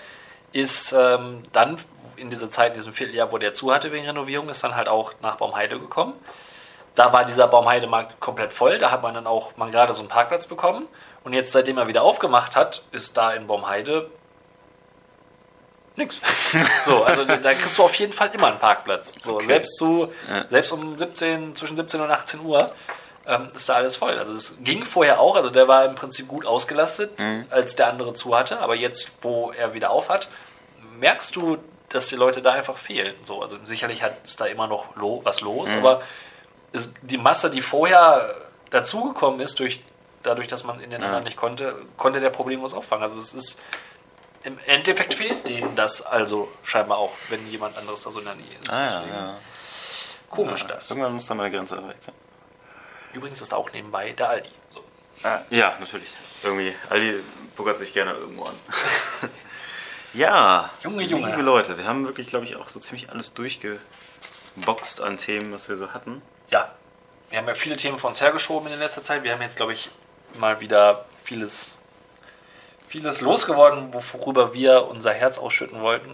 [0.54, 1.78] ist ähm, dann
[2.16, 4.88] in dieser Zeit, in diesem Vierteljahr, wo der zu hatte wegen Renovierung, ist dann halt
[4.88, 6.14] auch nach Baumheide gekommen.
[6.96, 8.78] Da war dieser Baumheidemarkt komplett voll.
[8.78, 10.88] Da hat man dann auch mal gerade so einen Parkplatz bekommen.
[11.24, 14.10] Und jetzt, seitdem er wieder aufgemacht hat, ist da in Baumheide
[15.96, 16.20] nix.
[16.86, 19.16] so, also da kriegst du auf jeden Fall immer einen Parkplatz.
[19.22, 20.12] So, selbst zu,
[20.50, 22.74] selbst um 17, zwischen 17 und 18 Uhr
[23.28, 24.18] ähm, ist da alles voll.
[24.18, 27.12] Also es ging vorher auch, also der war im Prinzip gut ausgelastet,
[27.50, 28.60] als der andere zu hatte.
[28.60, 30.30] Aber jetzt, wo er wieder auf hat,
[31.00, 31.58] merkst du,
[31.90, 33.16] dass die Leute da einfach fehlen.
[33.24, 36.02] So, also sicherlich hat, ist da immer noch lo, was los, aber
[36.76, 38.36] es, die Masse, die vorher
[38.70, 39.84] dazugekommen ist, durch,
[40.24, 43.04] dadurch, dass man in den anderen nicht konnte, konnte der problemlos auffangen.
[43.04, 43.62] Also es ist
[44.44, 48.36] im Endeffekt fehlt denen das also scheinbar auch, wenn jemand anderes da so in der
[48.36, 48.72] Nähe ist.
[48.72, 49.38] Ah, ja, ja.
[50.30, 50.92] Komisch das.
[50.92, 52.16] Irgendwann muss da mal eine Grenze erreicht sein.
[53.14, 54.50] Übrigens ist auch nebenbei der Aldi.
[54.70, 54.84] So.
[55.50, 56.16] Ja, natürlich.
[56.44, 57.24] Irgendwie, Aldi
[57.56, 58.56] puckert sich gerne irgendwo an.
[60.14, 61.30] ja, Junge, Junge.
[61.30, 65.70] liebe Leute, wir haben wirklich, glaube ich, auch so ziemlich alles durchgeboxt an Themen, was
[65.70, 66.22] wir so hatten.
[66.52, 66.74] Ja,
[67.30, 69.24] wir haben ja viele Themen von uns hergeschoben in letzter Zeit.
[69.24, 69.90] Wir haben jetzt, glaube ich,
[70.38, 71.80] mal wieder vieles,
[72.88, 76.14] vieles losgeworden, worüber wir unser Herz ausschütten wollten.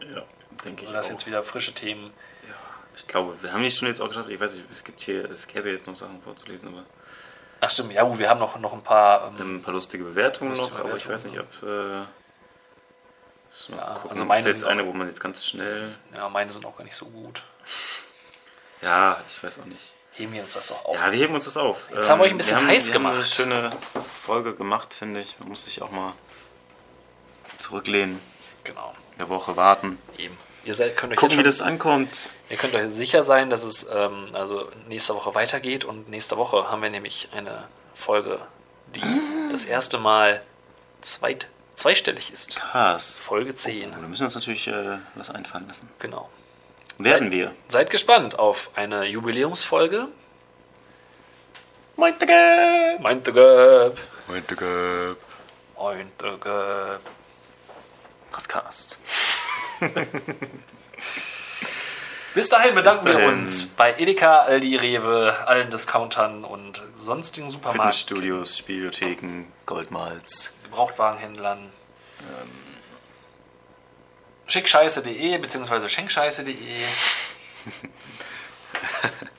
[0.00, 0.22] Ja,
[0.64, 1.10] denke ich Also das auch.
[1.12, 2.12] jetzt wieder frische Themen.
[2.96, 4.28] Ich glaube, wir haben nicht schon jetzt auch geschafft.
[4.28, 6.84] Ich weiß nicht, es gibt hier, es gäbe jetzt noch Sachen vorzulesen, aber
[7.62, 9.28] Ach stimmt, ja, gut, wir haben noch, noch ein paar.
[9.38, 12.06] Ähm, ein paar lustige Bewertungen Lustige noch, aber ich weiß nicht, Bewertungen, ob.
[13.70, 14.10] Äh, Ja, gucken.
[14.10, 15.94] also Das meine ist jetzt eine, wo man jetzt ganz schnell.
[16.14, 17.42] ja, meine sind auch gar nicht so gut.
[18.82, 19.92] Ja, ich weiß auch nicht.
[20.12, 20.96] Heben wir uns das doch auf.
[20.96, 21.88] Ja, wir heben uns das auf.
[21.90, 23.70] Ähm, Jetzt haben wir euch ein bisschen haben, heiß wir Haben eine schöne
[24.22, 25.38] Folge gemacht, finde ich.
[25.38, 26.12] Man muss sich auch mal
[27.58, 28.20] zurücklehnen,
[28.64, 28.94] Genau.
[29.18, 29.98] eine Woche warten.
[30.18, 30.36] Eben.
[30.64, 32.14] Ihr seid, könnt euch Gucken, wie jetzt das ankommt.
[32.14, 36.36] schon, ihr könnt euch sicher sein, dass es ähm, also nächste Woche weitergeht und nächste
[36.36, 38.40] Woche haben wir nämlich eine Folge,
[38.94, 39.02] die
[39.50, 40.42] das erste Mal
[41.00, 42.56] zweit, zweistellig ist.
[42.56, 43.20] Krass.
[43.20, 43.92] Folge 10.
[43.92, 45.88] Da müssen wir uns natürlich äh, was einfallen lassen.
[45.98, 46.28] Genau.
[46.98, 47.54] Werden wir.
[47.68, 50.08] Seid gespannt auf eine Jubiläumsfolge.
[51.96, 53.00] Meinte Gab.
[53.00, 53.98] Meinte Göb.
[54.28, 55.16] Meinte Gab.
[55.78, 57.00] Meinte Göb.
[58.30, 58.98] Podcast.
[62.34, 63.40] Bis dahin bedanken Bis wir dahin.
[63.40, 70.54] uns bei Edeka, Aldi, Rewe, allen Discountern und sonstigen Supermarkt, Fitnessstudios, Bibliotheken, Goldmalz.
[70.64, 71.70] Gebrauchtwagenhändlern.
[74.50, 75.88] Schickscheiße.de bzw.
[75.88, 76.54] schenkscheiße.de.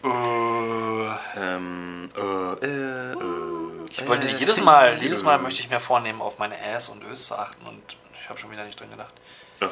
[0.03, 6.21] äh, Ähm, äh, äh, äh, ich wollte jedes Mal, jedes Mal möchte ich mir vornehmen,
[6.21, 7.81] auf meine Äs und Ös zu achten und
[8.21, 9.13] ich habe schon wieder nicht drin gedacht.
[9.59, 9.69] Ach,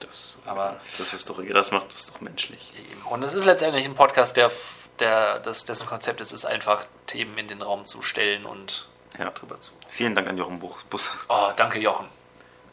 [0.00, 2.72] das, Aber das ist doch, das macht das doch menschlich.
[3.08, 4.50] Und es ist letztendlich ein Podcast, der,
[4.98, 9.30] der das, dessen Konzept ist, ist einfach Themen in den Raum zu stellen und Ja.
[9.30, 9.72] drüber zu.
[9.88, 12.06] Vielen Dank an Jochen Bus, Oh, danke Jochen.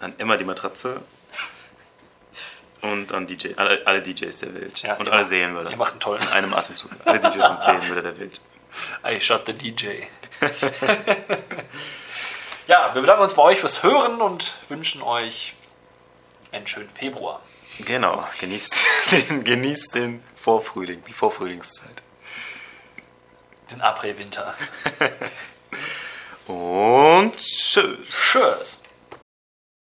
[0.02, 1.02] an Emma die Matratze
[2.84, 5.72] und an DJ, alle, alle DJs der Welt Ja, und alle macht- Serienmörder.
[5.72, 6.92] ihr macht einen tollen- In einem Atemzug.
[7.06, 8.40] Alle DJs und Serienmörder der Welt.
[9.06, 10.04] I shot the DJ.
[12.68, 15.54] ja, wir bedanken uns bei euch fürs Hören und wünschen euch
[16.52, 17.42] einen schönen Februar.
[17.80, 22.02] Genau, genießt den, genießt den Vorfrühling, die Vorfrühlingszeit.
[23.72, 24.54] Den Après-Winter.
[26.48, 27.98] Und tschüss.
[28.10, 28.83] Tschüss.